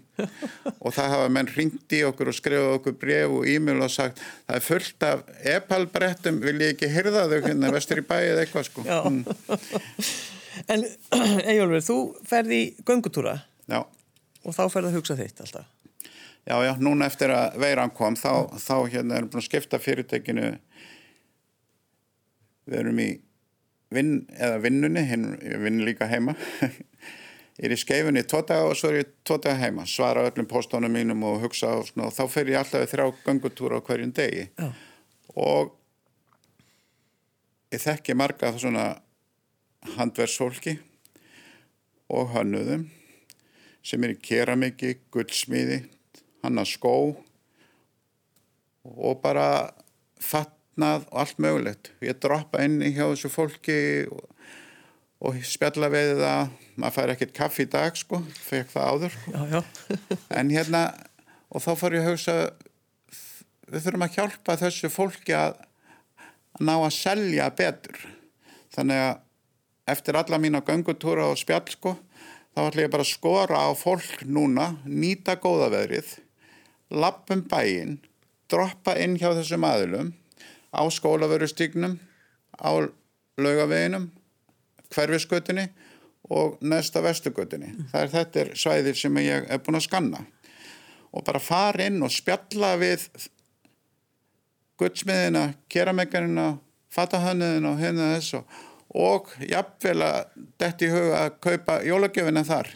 Og 0.79 0.93
það 0.95 1.13
hafa 1.15 1.31
menn 1.35 1.49
ringt 1.51 1.95
í 1.95 2.01
okkur 2.07 2.31
og 2.31 2.37
skrifað 2.37 2.75
okkur 2.77 2.95
bref 3.01 3.35
og 3.35 3.49
e-mail 3.51 3.83
og 3.83 3.91
sagt 3.91 4.21
það 4.21 4.57
er 4.57 4.65
fullt 4.65 5.07
af 5.07 5.23
epalbrettum, 5.55 6.39
vil 6.43 6.55
ég 6.63 6.75
ekki 6.75 6.91
hyrða 6.93 7.27
þau 7.31 7.41
hérna 7.49 7.73
vestur 7.75 8.01
í 8.01 8.05
bæið 8.07 8.43
eitthvað 8.45 8.69
sko. 8.69 8.85
Já. 8.87 9.01
Mm. 9.09 9.25
En 10.71 10.87
Ejólfur, 11.51 11.83
þú 11.83 11.99
ferði 12.27 12.63
í 12.63 12.71
göngutúra. 12.87 13.37
Já. 13.71 13.83
Og 14.41 14.55
þá 14.55 14.65
ferði 14.71 14.89
að 14.89 14.97
hugsa 14.99 15.19
þitt 15.19 15.43
alltaf. 15.43 15.69
Já, 16.41 16.55
já, 16.65 16.71
núna 16.81 17.05
eftir 17.05 17.29
að 17.35 17.59
veiran 17.61 17.91
kom 17.93 18.15
þá, 18.17 18.49
þá 18.57 18.75
hérna 18.89 19.19
erum 19.19 19.27
við 19.27 19.33
búin 19.35 19.43
að 19.43 19.45
skipta 19.45 19.79
fyrirtekinu 19.79 20.47
við 22.69 22.79
erum 22.81 23.01
í 23.01 23.09
vinn, 23.91 24.13
eða 24.37 24.61
vinnunni, 24.63 25.03
hinn 25.07 25.27
vinn 25.63 25.81
líka 25.85 26.07
heima 26.11 26.35
ég 26.61 27.63
er 27.67 27.75
í 27.75 27.79
skeifinni 27.79 28.23
tvo 28.27 28.43
daga 28.47 28.69
og 28.69 28.77
svo 28.79 28.91
er 28.91 29.01
ég 29.01 29.11
daga 29.27 29.57
heima, 29.61 29.85
svara 29.85 30.27
öllum 30.29 30.47
postónum 30.49 30.93
mínum 30.93 31.25
og 31.27 31.41
hugsa 31.45 31.75
og, 31.79 31.89
svona, 31.89 32.09
og 32.09 32.15
þá 32.15 32.23
fer 32.31 32.53
ég 32.53 32.61
alltaf 32.61 32.89
þrjá 32.91 33.09
gangutúra 33.25 33.81
á 33.81 33.85
hverjum 33.85 34.13
degi 34.15 34.47
Já. 34.49 34.71
og 35.35 35.75
ég 37.71 37.83
þekki 37.83 38.17
marga 38.19 38.53
svona 38.57 38.87
handverðsfólki 39.97 40.77
og 42.11 42.33
hönnuðum 42.35 42.89
sem 43.81 44.03
er 44.05 44.13
í 44.13 44.19
keramiki, 44.21 44.93
guldsmíði, 45.13 45.81
hanna 46.43 46.65
skó 46.69 46.93
og 48.85 49.21
bara 49.23 49.71
fatnað 50.71 51.05
og 51.11 51.19
allt 51.19 51.39
mögulegt. 51.39 51.91
Ég 52.01 52.19
droppa 52.19 52.63
inn 52.63 52.81
í 52.81 52.93
hjá 52.95 53.09
þessu 53.11 53.29
fólki 53.29 54.07
og, 54.09 54.23
og 55.21 55.35
spjalla 55.43 55.89
við 55.89 56.21
það, 56.21 56.51
maður 56.77 56.95
fær 56.95 57.13
ekkert 57.13 57.33
kaffi 57.33 57.63
í 57.65 57.69
dag 57.69 57.95
sko, 57.95 58.21
fekk 58.33 58.71
það 58.71 58.87
áður 58.91 59.15
sko. 59.15 59.31
Já, 59.31 59.41
já. 59.51 59.61
En 60.39 60.49
hérna, 60.49 60.93
og 61.51 61.61
þá 61.61 61.75
fór 61.75 61.95
ég 61.95 62.05
að 62.05 62.11
hugsa, 62.11 62.35
við 63.67 63.83
þurfum 63.85 64.05
að 64.07 64.15
hjálpa 64.15 64.57
þessu 64.57 64.89
fólki 64.89 65.35
að 65.35 65.59
að 66.51 66.65
ná 66.67 66.75
að 66.77 66.93
selja 66.95 67.49
betur. 67.55 67.97
Þannig 68.71 69.03
að 69.05 69.19
eftir 69.91 70.15
alla 70.15 70.39
mína 70.39 70.61
göngutúra 70.63 71.27
og 71.31 71.39
spjall 71.39 71.67
sko, 71.71 71.97
þá 72.55 72.67
ætla 72.67 72.85
ég 72.85 72.91
bara 72.91 73.03
að 73.03 73.11
skora 73.11 73.59
á 73.67 73.71
fólk 73.75 74.23
núna, 74.23 74.77
nýta 74.85 75.35
góða 75.39 75.71
veðrið, 75.71 76.17
lappum 76.91 77.43
bæinn, 77.47 77.99
droppa 78.51 78.95
inn 78.99 79.17
hjá 79.19 79.31
þessum 79.35 79.63
aðilum, 79.67 80.11
á 80.71 80.81
skólaverustygnum, 80.91 81.99
á 82.57 82.71
laugaveginum, 83.37 84.09
hverfisgötunni 84.91 85.69
og 86.31 86.57
næsta 86.61 87.01
vestugötunni. 87.03 87.73
Það 87.91 88.01
er 88.01 88.11
þetta 88.15 88.41
er 88.41 88.51
svæðir 88.55 88.97
sem 88.97 89.21
ég 89.23 89.47
er 89.51 89.61
búin 89.63 89.79
að 89.79 89.87
skanna. 89.87 90.23
Og 91.11 91.25
bara 91.27 91.43
fara 91.43 91.87
inn 91.89 91.99
og 92.03 92.11
spjalla 92.13 92.75
við 92.79 93.07
guldsmiðina, 94.79 95.51
kerameikarina, 95.69 96.53
fatahönniðina 96.91 97.73
og 97.73 97.81
hérna 97.81 98.13
þess 98.15 98.39
og, 98.39 98.55
og 98.95 99.33
jafnvel 99.43 99.99
að 100.07 100.21
detti 100.61 100.87
í 100.87 100.93
huga 100.93 101.25
að 101.25 101.37
kaupa 101.43 101.77
jólagjöfina 101.87 102.45
þar. 102.47 102.71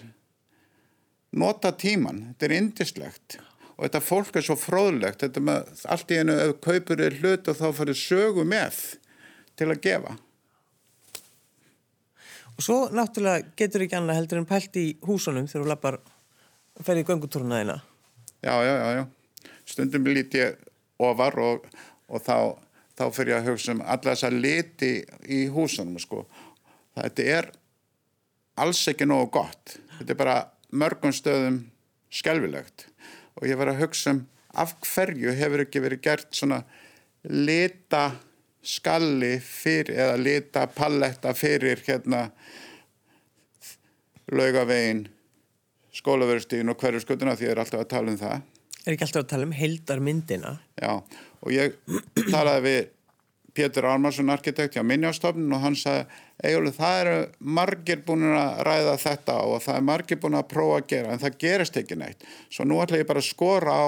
Nota 1.36 1.72
tíman, 1.76 2.22
þetta 2.30 2.48
er 2.48 2.58
indislegt 2.60 3.40
og 3.76 3.84
þetta 3.84 4.02
fólk 4.04 4.38
er 4.40 4.46
svo 4.46 4.56
fróðlegt, 4.60 5.24
þetta 5.24 5.44
með 5.44 5.84
allt 5.92 6.12
í 6.12 6.20
einu 6.22 6.36
ef 6.46 6.54
kaupur 6.64 7.02
er 7.04 7.18
hlut 7.20 7.50
og 7.52 7.60
þá 7.60 7.66
fyrir 7.80 8.00
sögu 8.00 8.46
með 8.48 8.80
til 9.60 9.70
að 9.72 9.82
gefa. 9.84 10.16
Og 12.56 12.64
svo 12.64 12.78
náttúrulega 12.96 13.52
getur 13.60 13.84
ekki 13.84 13.98
annað 14.00 14.22
heldur 14.22 14.40
en 14.40 14.48
pælt 14.48 14.78
í 14.80 14.86
húsunum 15.04 15.50
þegar 15.52 15.66
þú 15.66 15.72
lappar 15.74 15.98
að 16.00 16.88
ferja 16.88 17.04
í 17.04 17.10
göngutúruna 17.10 17.60
þína. 17.62 17.76
Já, 18.46 18.56
já, 18.64 18.74
já, 18.80 18.88
já. 18.96 19.04
Stundum 19.66 20.08
lít 20.08 20.38
ég 20.40 20.56
ofar 21.02 21.36
og, 21.42 21.68
og 22.08 22.24
þá, 22.24 22.56
þá 22.96 23.06
fyrir 23.12 23.34
ég 23.34 23.42
að 23.42 23.52
hugsa 23.52 23.76
um 23.76 23.84
alla 23.84 24.14
þessa 24.14 24.32
liti 24.32 24.92
í 25.28 25.46
húsunum, 25.52 26.00
sko. 26.00 26.24
Þetta 26.96 27.30
er 27.36 27.52
alls 28.64 28.86
ekki 28.88 29.08
nógu 29.10 29.34
gott. 29.36 29.76
Þetta 29.98 30.16
er 30.16 30.20
bara 30.20 30.38
mörgum 30.72 31.12
stöðum 31.16 31.60
skelvilegt. 32.14 32.88
Og 33.40 33.50
ég 33.50 33.60
var 33.60 33.72
að 33.72 33.82
hugsa 33.84 34.16
um 34.16 34.24
af 34.56 34.76
hverju 34.88 35.34
hefur 35.36 35.66
ekki 35.66 35.82
verið 35.84 36.04
gert 36.06 36.30
svona 36.36 36.62
lita 37.28 38.08
skalli 38.66 39.36
fyrir, 39.44 39.92
eða 39.94 40.16
lita 40.18 40.66
palletta 40.72 41.34
fyrir 41.38 41.82
hérna 41.86 42.30
laugavegin 44.32 45.06
skólaverustíðin 45.96 46.72
og 46.74 46.82
hverju 46.82 47.04
skutuna 47.04 47.36
því 47.38 47.50
ég 47.50 47.54
er 47.54 47.62
alltaf 47.62 47.84
að 47.84 47.92
tala 47.94 48.14
um 48.14 48.20
það. 48.20 48.42
Er 48.86 48.96
ekki 48.96 49.08
alltaf 49.08 49.26
að 49.26 49.32
tala 49.34 49.48
um 49.48 49.56
heildarmyndina? 49.56 50.56
Já, 50.82 50.92
og 51.42 51.54
ég 51.54 51.78
talaði 52.32 52.66
við 52.66 52.82
Pétur 53.56 53.88
Ármarsson 53.88 54.30
arkitekt 54.34 54.76
hjá 54.76 54.84
Minjastofnun 54.84 55.54
og 55.56 55.62
hann 55.64 55.78
sagði, 55.80 56.06
eiginlega 56.44 56.78
það 56.78 57.00
eru 57.02 57.20
margir 57.58 58.02
búin 58.08 58.26
að 58.36 58.62
ræða 58.68 58.96
þetta 59.06 59.38
og 59.48 59.64
það 59.64 59.80
er 59.80 59.86
margir 59.90 60.20
búin 60.22 60.40
að 60.40 60.50
prófa 60.52 60.82
að 60.82 60.90
gera 60.92 61.14
en 61.14 61.24
það 61.24 61.38
gerist 61.46 61.80
ekki 61.80 61.98
neitt. 62.00 62.26
Svo 62.52 62.68
nú 62.68 62.82
ætla 62.84 63.00
ég 63.00 63.08
bara 63.08 63.24
að 63.24 63.30
skora 63.30 63.78
á 63.80 63.86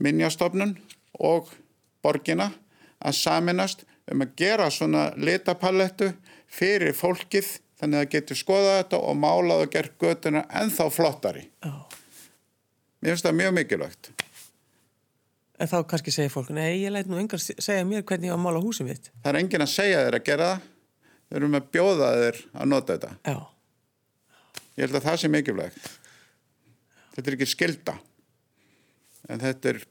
Minjastofnun 0.00 0.76
og 1.20 1.50
borgina 2.04 2.50
að 3.00 3.18
saminast 3.20 3.84
um 4.10 4.24
að 4.24 4.34
gera 4.40 4.70
svona 4.72 5.10
litapallettu 5.20 6.12
fyrir 6.50 6.96
fólkið 6.96 7.52
þannig 7.80 8.00
að 8.00 8.04
það 8.04 8.14
getur 8.16 8.40
skoðað 8.40 8.78
þetta 8.80 9.02
og 9.10 9.20
málað 9.20 9.64
og 9.66 9.72
gert 9.74 9.94
götuna 10.00 10.44
ennþá 10.62 10.88
flottari. 10.92 11.46
Já. 11.64 11.74
Mér 13.00 13.14
finnst 13.14 13.28
það 13.28 13.38
mjög 13.38 13.54
mikilvægt. 13.56 14.12
En 15.60 15.68
þá 15.68 15.76
kannski 15.88 16.12
segir 16.14 16.32
fólk, 16.32 16.48
nei, 16.56 16.80
ég 16.80 16.92
læt 16.94 17.08
nú 17.10 17.18
engar 17.20 17.40
segja 17.42 17.84
mér 17.84 18.04
hvernig 18.08 18.30
ég 18.30 18.32
á 18.32 18.38
að 18.38 18.44
mála 18.46 18.62
húsum 18.64 18.88
mitt. 18.88 19.10
Það 19.20 19.32
er 19.34 19.38
enginn 19.42 19.64
að 19.64 19.72
segja 19.74 20.04
þér 20.06 20.16
að 20.16 20.28
gera 20.30 20.50
það. 20.50 20.68
Þau 21.30 21.36
eru 21.38 21.50
með 21.50 21.60
að 21.60 21.72
bjóða 21.76 22.12
þér 22.20 22.38
að 22.50 22.70
nota 22.70 22.94
þetta. 22.96 23.10
Já. 23.28 23.36
Ég 24.70 24.86
held 24.86 24.96
að 24.96 25.04
það 25.06 25.18
sé 25.20 25.30
mikilvægt. 25.30 25.90
Þetta 27.14 27.30
er 27.30 27.36
ekki 27.36 27.50
skilda. 27.50 27.94
En 29.28 29.42
þetta 29.42 29.74
er, 29.74 29.82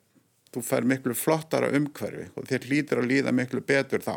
þú 0.49 0.63
fær 0.65 0.87
miklu 0.89 1.15
flottara 1.15 1.69
umhverfi 1.77 2.25
og 2.33 2.49
þér 2.49 2.67
hlýtur 2.71 3.03
að 3.03 3.11
líða 3.13 3.35
miklu 3.35 3.61
betur 3.61 4.01
þá. 4.03 4.15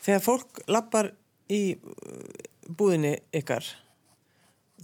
Þegar 0.00 0.22
fólk 0.24 0.62
lappar 0.70 1.10
í 1.50 1.74
uh, 1.74 2.46
búðinni 2.70 3.16
ykkar, 3.36 3.66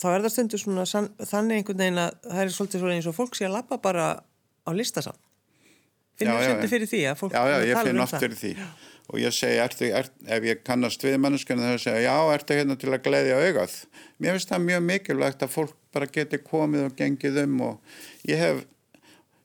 þá 0.01 0.09
er 0.13 0.25
það 0.25 0.33
stundur 0.35 0.63
svona 0.63 0.85
þannig 0.87 1.61
einhvern 1.61 1.81
veginn 1.83 2.03
að 2.03 2.19
það 2.27 2.43
er 2.43 2.53
svolítið 2.57 2.83
svona 2.83 2.99
eins 2.99 3.09
og 3.11 3.17
fólk 3.17 3.39
sé 3.39 3.47
að 3.49 3.57
lappa 3.57 3.79
bara 3.83 4.11
á 4.67 4.71
listasamt. 4.77 5.23
Finnum 6.17 6.37
Já, 6.37 6.41
já, 6.41 6.49
stundur 6.49 6.69
já. 6.69 6.73
fyrir 6.73 6.91
því 6.91 7.01
að 7.11 7.19
fólk 7.21 7.35
Já, 7.37 7.43
já, 7.53 7.57
ég 7.69 7.81
finn 7.83 7.97
um 7.97 8.05
oft 8.07 8.21
fyrir 8.21 8.39
því. 8.41 8.53
Og 9.07 9.21
ég 9.23 9.35
segi, 9.37 9.59
ertu, 9.63 9.89
er, 9.95 10.09
ef 10.35 10.47
ég 10.49 10.63
kannast 10.67 11.05
við 11.07 11.19
mannskjörna 11.23 11.69
þegar 11.69 11.77
ég 11.77 11.83
segja, 11.85 12.01
já, 12.09 12.15
ertu 12.35 12.57
hérna 12.59 12.77
til 12.81 12.89
að 12.91 13.05
gleðja 13.05 13.37
augað. 13.39 13.77
Mér 14.19 14.35
finnst 14.35 14.51
það 14.51 14.65
mjög 14.65 14.81
mikilvægt 14.89 15.45
að 15.47 15.53
fólk 15.53 15.77
bara 15.95 16.09
geti 16.11 16.41
komið 16.43 16.89
og 16.89 16.97
gengið 16.99 17.39
um 17.45 17.61
og 17.69 18.01
ég 18.27 18.41
hef 18.43 18.65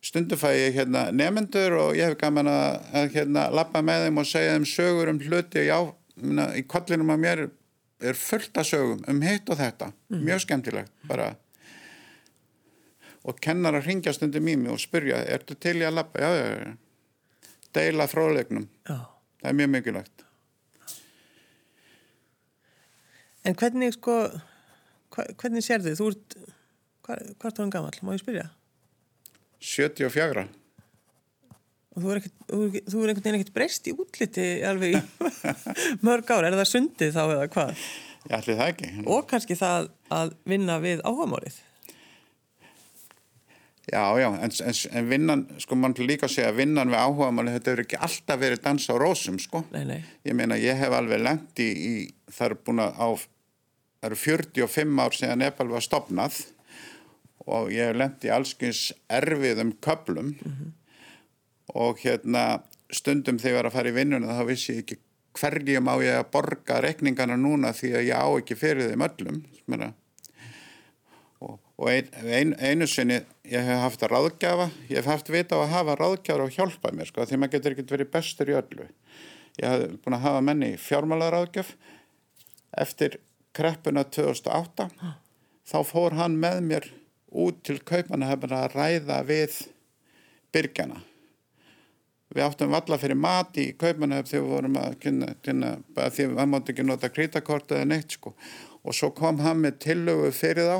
stundum 0.02 0.40
fæ 0.42 0.50
ég 0.58 0.80
hérna 0.80 1.06
nefnendur 1.14 1.78
og 1.78 1.98
ég 2.00 2.10
hef 2.10 2.18
gaman 2.20 2.50
að, 2.50 2.80
að 2.98 3.10
hérna 3.16 3.48
lappa 3.54 3.84
með 3.86 4.08
þeim 4.08 4.22
og 4.24 4.30
segja 4.32 4.56
þeim 4.56 4.68
sögur 4.72 5.12
um 5.14 5.22
hluti 5.22 5.68
já, 5.68 5.78
minna, 6.18 6.48
í 6.58 6.66
kollinum 6.66 7.14
að 7.14 7.22
mér 7.22 7.44
er 8.02 8.18
fullt 8.18 8.58
af 8.58 8.66
sögum 8.68 9.02
um 9.10 9.22
hitt 9.26 9.50
og 9.50 9.60
þetta 9.60 9.92
mjög 10.10 10.44
skemmtilegt 10.46 10.92
bara 11.10 11.36
og 13.22 13.38
kennar 13.44 13.78
að 13.78 13.86
ringja 13.92 14.14
stundum 14.18 14.48
í 14.50 14.56
mig 14.58 14.72
og 14.74 14.80
spyrja, 14.82 15.20
ertu 15.30 15.54
til 15.54 15.76
í 15.78 15.86
að 15.86 16.00
lappa? 16.00 16.22
Já, 16.24 16.30
já, 16.34 16.48
já, 16.58 16.72
deila 17.78 18.08
fróðlegnum 18.10 18.66
Já. 18.90 18.98
það 19.42 19.50
er 19.52 19.60
mjög 19.62 19.74
mikilvægt 19.76 20.26
En 23.42 23.56
hvernig 23.58 23.96
sko, 23.96 24.16
hvernig 25.10 25.64
sér 25.66 25.82
þið? 25.82 25.96
Þú 25.98 26.08
ert, 26.12 26.36
hvað, 27.02 27.22
hvað 27.42 27.48
er 27.50 27.56
það 27.58 27.72
gammal? 27.74 27.96
Má 28.06 28.12
ég 28.14 28.22
spyrja? 28.22 28.44
74 29.62 30.44
Og 31.92 32.04
þú 32.04 32.14
er, 32.14 32.22
er, 32.22 32.62
er 32.78 33.12
einhvern 33.12 33.26
veginn 33.26 33.40
ekkert 33.42 33.56
breyst 33.56 33.90
í 33.92 33.96
útliti 33.98 34.46
alveg 34.64 34.96
mörg 36.08 36.32
ár. 36.32 36.48
Er 36.48 36.56
það 36.62 36.70
sundið 36.70 37.18
þá 37.18 37.24
eða 37.26 37.50
hvað? 37.52 37.84
ég 38.22 38.38
ætli 38.38 38.56
það 38.58 38.72
ekki 38.72 38.90
Og 39.10 39.28
kannski 39.30 39.58
það 39.58 39.92
að 40.14 40.34
vinna 40.48 40.78
við 40.84 41.04
áhugamálið. 41.08 41.60
Já, 43.92 44.04
já, 44.22 44.28
en, 44.30 44.52
en, 44.54 44.76
en 44.94 45.08
vinnan, 45.10 45.42
sko, 45.60 45.76
mann 45.76 45.96
líka 45.98 46.28
að 46.28 46.36
segja 46.36 46.52
að 46.52 46.60
vinnan 46.62 46.92
við 46.94 47.02
áhugamáli, 47.02 47.56
þetta 47.56 47.72
hefur 47.72 47.84
ekki 47.84 47.98
alltaf 48.06 48.40
verið 48.40 48.62
dans 48.64 48.86
á 48.88 48.96
rósum, 49.02 49.40
sko. 49.42 49.64
Nei, 49.74 49.82
nei. 49.90 49.98
Ég 50.28 50.38
meina, 50.38 50.56
ég 50.62 50.78
hef 50.80 50.94
alveg 50.96 51.24
lengt 51.26 51.60
í, 51.60 51.70
í 51.74 51.94
það 52.32 52.46
eru 52.46 52.60
búin 52.70 52.84
að 52.86 53.02
á, 53.02 53.08
það 53.98 54.10
eru 54.12 54.20
45 54.22 55.02
ár 55.02 55.18
síðan 55.18 55.44
Nepal 55.44 55.68
var 55.74 55.84
stopnað 55.84 56.38
og 57.50 57.74
ég 57.74 57.90
hef 57.90 57.98
lengt 57.98 58.30
í 58.30 58.32
allskins 58.32 58.84
erfiðum 59.12 59.74
köplum 59.84 60.36
og 61.78 62.02
hérna 62.04 62.62
stundum 62.92 63.40
þegar 63.40 63.52
ég 63.52 63.58
var 63.60 63.70
að 63.70 63.78
fara 63.78 63.92
í 63.92 63.96
vinnuna 63.96 64.36
þá 64.36 64.44
vissi 64.50 64.76
ég 64.76 64.84
ekki 64.84 65.00
hverjum 65.40 65.88
á 65.88 65.96
ég 66.04 66.20
að 66.20 66.30
borga 66.34 66.80
rekningana 66.84 67.38
núna 67.40 67.72
því 67.76 67.94
að 67.96 68.08
ég 68.10 68.20
á 68.20 68.28
ekki 68.28 68.58
fyrir 68.60 68.92
þeim 68.92 69.06
öllum, 69.08 69.42
að 69.78 69.86
og, 71.42 71.58
og 71.80 71.88
ein, 71.90 72.10
ein, 72.28 72.54
einu 72.60 72.88
sinni 72.90 73.22
ég 73.48 73.66
hef 73.66 73.84
haft 73.86 74.04
að 74.06 74.16
ráðgjafa 74.16 74.68
ég 74.90 75.00
hef 75.00 75.10
haft 75.10 75.32
vita 75.32 75.58
á 75.58 75.64
að 75.64 75.74
hafa 75.76 75.98
ráðgjafar 76.00 76.46
og 76.46 76.56
hjálpa 76.58 76.94
mér 76.96 77.10
sko, 77.10 77.26
því 77.26 77.40
maður 77.40 77.56
getur 77.56 77.76
ekkert 77.76 77.96
verið 77.96 78.12
bestur 78.14 78.52
í 78.52 78.58
öllu. 78.60 78.88
Ég 79.60 79.68
hef 79.68 79.98
búin 80.04 80.18
að 80.18 80.26
hafa 80.28 80.46
menni 80.46 80.72
fjármálaráðgjaf 80.80 81.76
eftir 82.82 83.20
kreppuna 83.56 84.04
2008 84.08 84.90
þá 85.72 85.78
fór 85.88 86.16
hann 86.20 86.38
með 86.40 86.60
mér 86.68 86.90
út 87.32 87.64
til 87.68 87.80
kaupmanahöfn 87.88 88.56
að 88.56 88.76
ræða 88.76 89.22
við 89.28 89.58
byrgjana 90.52 91.00
við 92.32 92.46
áttum 92.46 92.72
valla 92.72 92.98
fyrir 93.02 93.20
mat 93.20 93.58
í 93.60 93.72
kaupmanahöfn 93.80 94.30
þegar 94.30 94.46
við 94.46 94.56
vorum 94.56 94.80
að 94.80 94.98
kynna, 95.04 95.34
kynna 95.44 95.76
bara 95.96 96.14
því 96.14 96.28
að 96.28 96.34
maður 96.38 96.52
mátti 96.54 96.74
ekki 96.74 96.88
nota 96.88 97.12
krítakort 97.12 97.76
eða 97.76 97.90
neitt 97.92 98.18
sko. 98.18 98.34
Og 98.82 98.98
svo 98.98 99.12
kom 99.16 99.42
hann 99.44 99.62
með 99.66 99.78
tillögu 99.86 100.32
fyrir 100.36 100.70
þá 100.72 100.78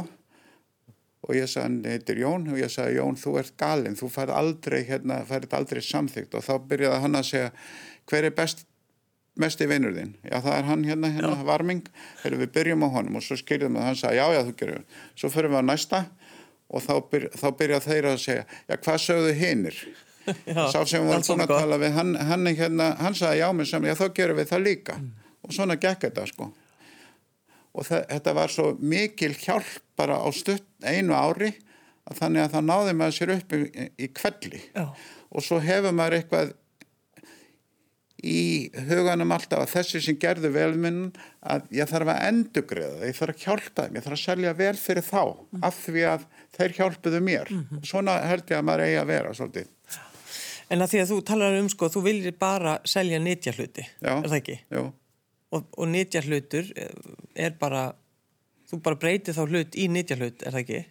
og 1.22 1.38
ég 1.38 1.50
sagði 1.52 1.68
hann 1.68 1.80
heitir 1.86 2.20
Jón 2.24 2.50
og 2.50 2.58
ég 2.58 2.72
sagði 2.74 2.98
Jón 2.98 3.20
þú 3.20 3.38
ert 3.44 3.54
galinn, 3.60 3.98
þú 4.00 4.10
færð 4.10 4.36
aldrei 4.40 4.82
hérna, 4.88 5.22
færð 5.28 5.54
aldrei 5.60 5.82
samþygt 5.86 6.38
og 6.38 6.46
þá 6.48 6.54
byrjaði 6.72 7.02
hann 7.04 7.20
að 7.20 7.28
segja 7.30 7.52
hver 8.10 8.28
er 8.28 8.36
best 8.36 8.66
mest 9.40 9.62
í 9.64 9.68
vinnur 9.70 9.94
þinn, 9.96 10.16
já 10.28 10.40
það 10.42 10.56
er 10.58 10.66
hann 10.68 10.82
hérna, 10.86 11.12
hérna 11.14 11.36
já. 11.40 11.46
varming, 11.48 11.86
Heru, 12.24 12.40
við 12.42 12.52
byrjum 12.58 12.84
á 12.84 12.90
honum. 12.98 13.20
Og 13.20 13.26
svo 13.26 13.38
skiljaðum 13.40 13.78
við 13.78 13.84
að 13.84 13.88
hann 13.88 14.00
sagði 14.02 14.20
já 14.20 14.26
já 14.36 14.42
þú 14.48 14.56
gerir. 14.60 14.82
Svo 15.16 15.32
fyrir 15.32 15.54
við 15.54 15.62
á 15.62 15.66
næsta 15.70 16.02
og 16.72 16.84
þá, 16.84 16.94
byr, 17.12 17.28
þá 17.38 17.48
byrjaði 17.62 17.88
þeir 17.88 18.10
að 18.10 18.24
segja 18.26 18.48
já 18.68 18.76
hvað 18.76 19.04
sögðu 19.06 19.38
hinnir 19.40 19.80
sá 20.72 20.82
sem 20.86 21.06
varum 21.08 21.26
búin 21.26 21.46
að 21.46 21.54
tala 21.56 21.80
við 21.82 21.96
hann, 21.98 22.16
hann, 22.16 22.48
hérna, 22.58 22.92
hann 23.02 23.18
sagði 23.18 23.42
já 23.42 23.48
með 23.56 23.72
saman, 23.72 23.92
já 23.92 24.00
þá 24.00 24.08
gerum 24.20 24.40
við 24.42 24.52
það 24.52 24.66
líka 24.68 24.98
mm. 25.00 25.10
og 25.42 25.56
svona 25.58 25.80
gekk 25.82 26.08
þetta 26.08 26.28
sko 26.30 26.52
og 27.72 27.88
það, 27.88 28.06
þetta 28.14 28.38
var 28.38 28.54
svo 28.54 28.70
mikil 28.80 29.34
hjálp 29.40 29.76
bara 30.00 30.20
á 30.22 30.28
stutt 30.36 30.68
einu 30.84 31.16
ári 31.16 31.54
að 32.10 32.18
þannig 32.22 32.46
að 32.46 32.56
það 32.56 32.68
náði 32.70 32.96
maður 32.98 33.18
sér 33.18 33.36
upp 33.38 33.54
í, 33.56 33.62
í 33.98 34.10
kvelli 34.16 34.64
Já. 34.74 34.86
og 35.32 35.46
svo 35.46 35.62
hefur 35.64 35.96
maður 35.96 36.18
eitthvað 36.20 36.54
í 38.22 38.70
huganum 38.86 39.34
alltaf 39.34 39.64
að 39.64 39.72
þessi 39.72 40.02
sem 40.06 40.18
gerðu 40.22 40.52
velminn 40.54 41.02
að 41.42 41.66
ég 41.74 41.90
þarf 41.90 42.12
að 42.14 42.24
endugriða 42.28 43.08
ég 43.10 43.18
þarf 43.18 43.34
að 43.34 43.46
hjálpa 43.48 43.86
þeim, 43.88 43.96
ég 43.98 44.06
þarf 44.06 44.18
að 44.18 44.24
selja 44.24 44.54
vel 44.60 44.76
fyrir 44.78 45.08
þá 45.08 45.24
mm. 45.24 45.64
af 45.66 45.80
því 45.88 46.06
að 46.12 46.28
þeir 46.58 46.76
hjálpuðu 46.78 47.22
mér 47.26 47.50
mm 47.50 47.64
-hmm. 47.64 47.84
svona 47.92 48.20
held 48.30 48.46
ég 48.52 48.60
að 48.60 48.68
maður 48.68 48.86
eigi 48.86 49.00
að 49.02 49.12
vera 49.16 49.34
svolítið 49.34 49.72
En 50.72 50.82
að 50.82 50.94
því 50.94 51.04
að 51.04 51.10
þú 51.12 51.20
talar 51.28 51.60
um 51.60 51.70
sko, 51.70 51.92
þú 51.92 52.02
viljið 52.08 52.36
bara 52.40 52.78
selja 52.88 53.20
nýtja 53.20 53.52
hluti, 53.58 53.84
Já. 54.00 54.14
er 54.16 54.30
það 54.30 54.40
ekki? 54.42 54.60
Já 54.72 54.84
og, 55.52 55.68
og 55.78 55.92
nýtja 55.92 56.24
hlutur 56.26 56.72
er 57.36 57.60
bara 57.60 57.92
þú 58.72 58.82
bara 58.86 59.00
breytið 59.00 59.38
þá 59.38 59.44
hlut 59.50 59.78
í 59.78 59.88
nýtja 59.92 60.18
hlut 60.20 60.44
er 60.46 60.56
það 60.56 60.64
ekki? 60.64 60.82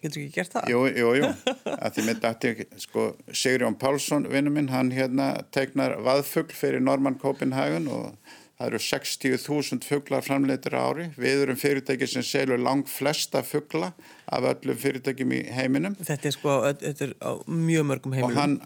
Getur 0.00 0.22
ekki 0.22 0.32
gert 0.32 0.54
það? 0.54 0.68
Jú, 0.72 0.82
jú, 0.96 1.08
jú, 1.20 1.30
að 1.76 1.96
því 1.96 2.04
með 2.06 2.22
þetta 2.24 2.68
sko, 2.80 3.02
Sigurjón 3.36 3.76
Pálsson, 3.80 4.28
vinnu 4.32 4.52
minn 4.54 4.70
hann 4.72 4.94
hérna 4.96 5.34
tegnar 5.52 5.98
vaðfugl 6.06 6.56
fyrir 6.56 6.80
Norman 6.80 7.18
Copenhagen 7.20 7.90
og 7.92 8.14
það 8.56 8.70
eru 8.70 8.80
60.000 8.86 9.84
fuglar 9.84 10.24
framleitur 10.24 10.76
ári 10.76 11.10
við 11.20 11.44
erum 11.44 11.60
fyrirtæki 11.60 12.08
sem 12.08 12.24
selur 12.24 12.60
lang 12.60 12.88
flesta 12.88 13.44
fugla 13.44 13.92
af 14.32 14.48
öllum 14.54 14.80
fyrirtækjum 14.80 15.36
í 15.36 15.44
heiminum 15.52 15.96
Þetta 16.00 16.32
er 16.32 16.36
sko, 16.36 16.56
þetta 16.80 17.06
er 17.06 17.14
á 17.20 17.30
mjög 17.44 17.88
mörgum 17.92 18.16
heiminum 18.16 18.32
og 18.32 18.40
hann, 18.40 18.58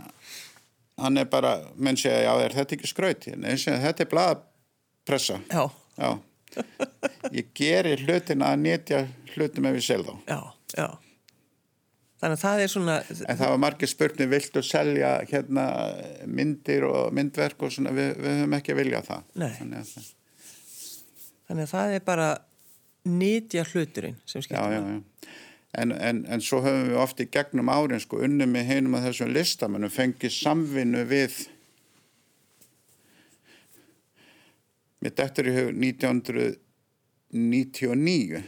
hann 1.00 1.18
er 1.20 1.28
bara, 1.30 1.56
menn 1.76 1.98
segja, 1.98 2.22
já, 2.26 2.32
er 2.44 2.54
þetta 2.54 2.76
ekki 2.76 2.90
skraut? 2.90 3.26
Nei, 3.40 3.54
þetta 3.58 4.04
er 4.04 4.10
blada 4.10 4.42
pressa 5.04 5.40
Já, 5.50 5.66
já. 5.98 6.12
Ég 7.34 7.48
gerir 7.56 8.04
hlutin 8.06 8.44
að 8.46 8.60
netja 8.62 9.00
hlutum 9.34 9.66
ef 9.66 9.80
ég 9.80 9.84
sel 9.84 10.04
þá. 10.06 10.12
Já, 10.28 10.38
já. 10.78 10.86
Þannig 12.22 12.36
að 12.38 12.42
það 12.44 12.62
er 12.62 12.70
svona 12.72 12.96
En 13.02 13.38
það 13.40 13.50
var 13.50 13.62
margir 13.64 13.90
spurning, 13.90 14.30
viltu 14.30 14.62
selja 14.64 15.10
hérna 15.28 15.64
myndir 16.30 16.86
og 16.88 17.10
myndverk 17.16 17.66
og 17.66 17.74
svona, 17.74 17.92
við, 17.96 18.14
við 18.22 18.38
höfum 18.38 18.58
ekki 18.60 18.76
viljað 18.78 19.08
það. 19.10 19.24
Nei. 19.42 19.50
Þannig 19.58 19.80
að 19.80 19.90
það, 19.90 20.12
Þannig 21.44 21.66
að 21.66 21.72
það 21.74 21.96
er 21.96 22.04
bara 22.06 22.28
netja 23.04 23.66
hluturinn 23.68 24.22
sem 24.30 24.44
skilja 24.46 24.62
Já, 24.62 24.78
já, 24.78 24.94
já 24.94 25.32
En, 25.74 25.92
en, 25.92 26.22
en 26.30 26.42
svo 26.44 26.60
höfum 26.62 26.92
við 26.92 27.00
ofti 27.02 27.26
gegnum 27.34 27.72
árin 27.72 28.02
sko 28.02 28.20
unni 28.22 28.46
með 28.46 28.68
heinum 28.70 28.94
að 28.98 29.08
þessum 29.08 29.34
listamennum 29.34 29.90
fengið 29.90 30.32
samvinnu 30.36 31.02
við 31.10 31.32
Mér 35.04 35.12
dættur 35.18 35.50
í 35.50 35.52
hug 35.52 35.66
1999 35.76 38.38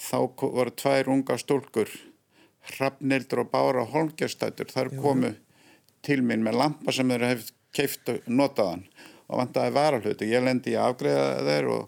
þá 0.00 0.20
voru 0.40 0.72
tvær 0.80 1.10
unga 1.12 1.36
stólkur 1.36 1.90
Hrafnildur 2.70 3.42
og 3.42 3.50
Bára 3.52 3.82
Holmgjörstættur 3.90 4.68
þar 4.72 4.88
komu 4.96 5.30
til 6.06 6.20
mín 6.24 6.44
með 6.46 6.54
lampa 6.62 6.90
sem 6.94 7.10
þeir 7.12 7.26
hefði 7.32 7.52
keift 7.76 8.04
og 8.14 8.18
notaðan 8.32 8.84
og 9.28 9.34
vantaði 9.42 9.70
varahluti. 9.76 10.32
Ég 10.32 10.44
lendi 10.46 10.72
í 10.72 10.80
afgreða 10.80 11.44
þeir 11.44 11.66
og 11.74 11.82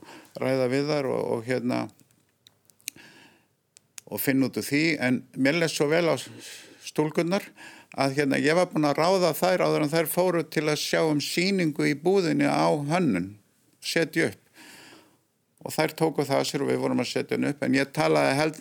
ræða 0.45 0.67
við 0.75 0.85
þar 0.93 1.05
og, 1.15 1.23
og 1.33 1.41
hérna 1.49 1.79
og 4.11 4.21
finn 4.23 4.43
út 4.47 4.59
úr 4.59 4.67
því. 4.67 4.85
En 5.01 5.23
mér 5.39 5.61
leist 5.61 5.79
svo 5.79 5.89
vel 5.91 6.07
á 6.11 6.17
stúlkunnar 6.85 7.47
að 7.99 8.19
hérna 8.19 8.39
ég 8.43 8.59
var 8.59 8.71
búin 8.71 8.89
að 8.89 9.01
ráða 9.01 9.33
þær 9.39 9.65
áður 9.67 9.87
en 9.87 9.93
þær 9.93 10.11
fóru 10.11 10.45
til 10.47 10.67
að 10.69 10.83
sjá 10.83 11.01
um 11.07 11.23
síningu 11.23 11.89
í 11.91 11.97
búðinni 11.99 12.47
á 12.47 12.71
hönnun 12.91 13.35
setja 13.83 14.31
upp. 14.31 14.39
Og 15.61 15.75
þær 15.75 15.97
tóku 15.99 16.25
það 16.25 16.47
sér 16.49 16.65
og 16.65 16.71
við 16.71 16.83
vorum 16.85 17.03
að 17.03 17.11
setja 17.11 17.37
henn 17.37 17.51
upp 17.51 17.65
en 17.67 17.77
ég 17.77 17.91
talaði 17.95 18.37
held 18.39 18.61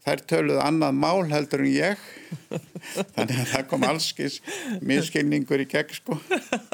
þær 0.00 0.22
töluði 0.32 0.62
annað 0.64 0.96
mál 0.96 1.26
heldur 1.28 1.64
en 1.64 1.72
ég. 1.74 2.04
Þannig 3.16 3.36
að 3.36 3.50
það 3.52 3.66
kom 3.70 3.86
allskis 3.90 4.38
miskilningur 4.80 5.60
í 5.60 5.68
gegn 5.68 5.96
sko. 5.98 6.16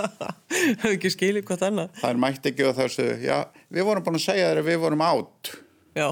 Hefði 0.82 0.94
ekki 0.94 1.12
skilið 1.16 1.48
hvort 1.48 1.66
annað. 1.66 1.92
Það 1.98 2.12
er 2.12 2.22
mætti 2.22 2.52
ekki 2.52 2.68
og 2.68 2.76
þessu 2.78 3.08
já, 3.24 3.38
við 3.72 3.88
vorum 3.90 4.06
búin 4.06 4.20
að 4.20 4.28
segja 4.28 4.50
þeirra 4.52 4.66
við 4.70 4.82
vorum 4.84 5.06
átt 5.06 5.56
Já 5.96 6.10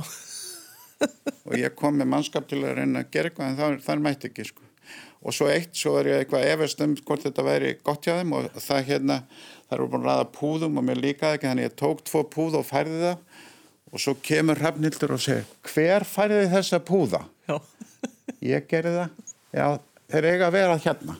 og 1.46 1.56
ég 1.58 1.74
kom 1.78 1.98
með 1.98 2.10
mannskap 2.12 2.46
til 2.50 2.62
að 2.62 2.78
reyna 2.80 3.04
að 3.04 3.10
gera 3.14 3.30
eitthvað 3.30 3.50
en 3.50 3.58
það, 3.58 3.76
það 3.86 4.04
mætti 4.06 4.30
ekki 4.30 4.46
sko. 4.50 4.70
Og 5.24 5.32
svo 5.32 5.48
eitt, 5.48 5.72
svo 5.78 5.94
er 5.96 6.10
ég 6.10 6.22
eitthvað 6.22 6.46
efast 6.50 6.82
um 6.84 6.94
hvort 7.00 7.24
þetta 7.24 7.44
væri 7.46 7.74
gott 7.84 8.04
hjá 8.04 8.18
þeim 8.18 8.34
og 8.36 8.48
það 8.60 8.88
hérna 8.90 9.18
það 9.64 9.76
eru 9.78 9.86
búin 9.92 10.04
að 10.04 10.10
ræða 10.10 10.26
púðum 10.34 10.80
og 10.80 10.84
mér 10.84 11.00
líkaði 11.00 11.38
ekki 11.38 11.48
þannig 11.48 11.68
ég 11.68 11.76
tók 11.80 12.02
tvo 12.04 12.24
púð 12.34 12.58
og 12.60 12.66
færði 12.68 13.00
það. 13.00 13.40
Og 13.94 14.02
svo 14.02 14.16
kemur 14.26 14.58
Hrafnildur 14.58 15.14
og 15.14 15.22
segir 15.22 15.46
hver 15.70 16.04
færði 16.08 16.48
þessa 16.52 16.80
púða? 16.84 17.22
Já. 17.48 17.56
ég 18.52 18.68
gerði 18.68 18.98
það. 18.98 19.32
Já, 19.54 19.66
þeir 20.12 20.28
eiga 20.32 20.50
að 20.50 20.56
vera 20.58 20.78
hérna. 20.84 21.16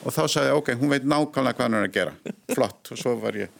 Og 0.00 0.16
þá 0.16 0.22
sagði 0.24 0.48
ég 0.48 0.58
ok, 0.58 0.70
hún 0.80 0.94
veit 0.94 1.06
nákvæmlega 1.06 1.58
hvað 1.58 1.66
hann 1.66 1.78
er 1.78 1.86
að 1.86 1.96
gera. 1.98 2.14
Flott. 2.56 2.80
Og 2.90 2.98
svo 2.98 3.14
var 3.20 3.38
ég 3.38 3.58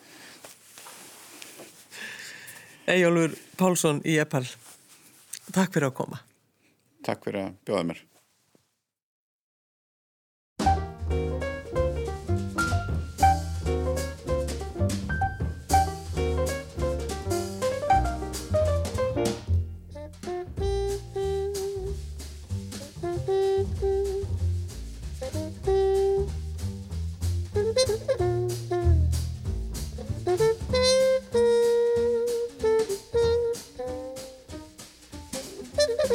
Ejjólfur 2.91 3.37
Pálsson 3.61 4.01
í 4.09 4.17
Eppal 4.19 4.47
Takk 5.51 5.75
fyrir 5.75 5.91
að 5.91 5.97
koma. 5.99 6.21
Takk 7.07 7.25
fyrir 7.27 7.47
að 7.49 7.55
bjóða 7.67 7.87
mér 7.91 8.03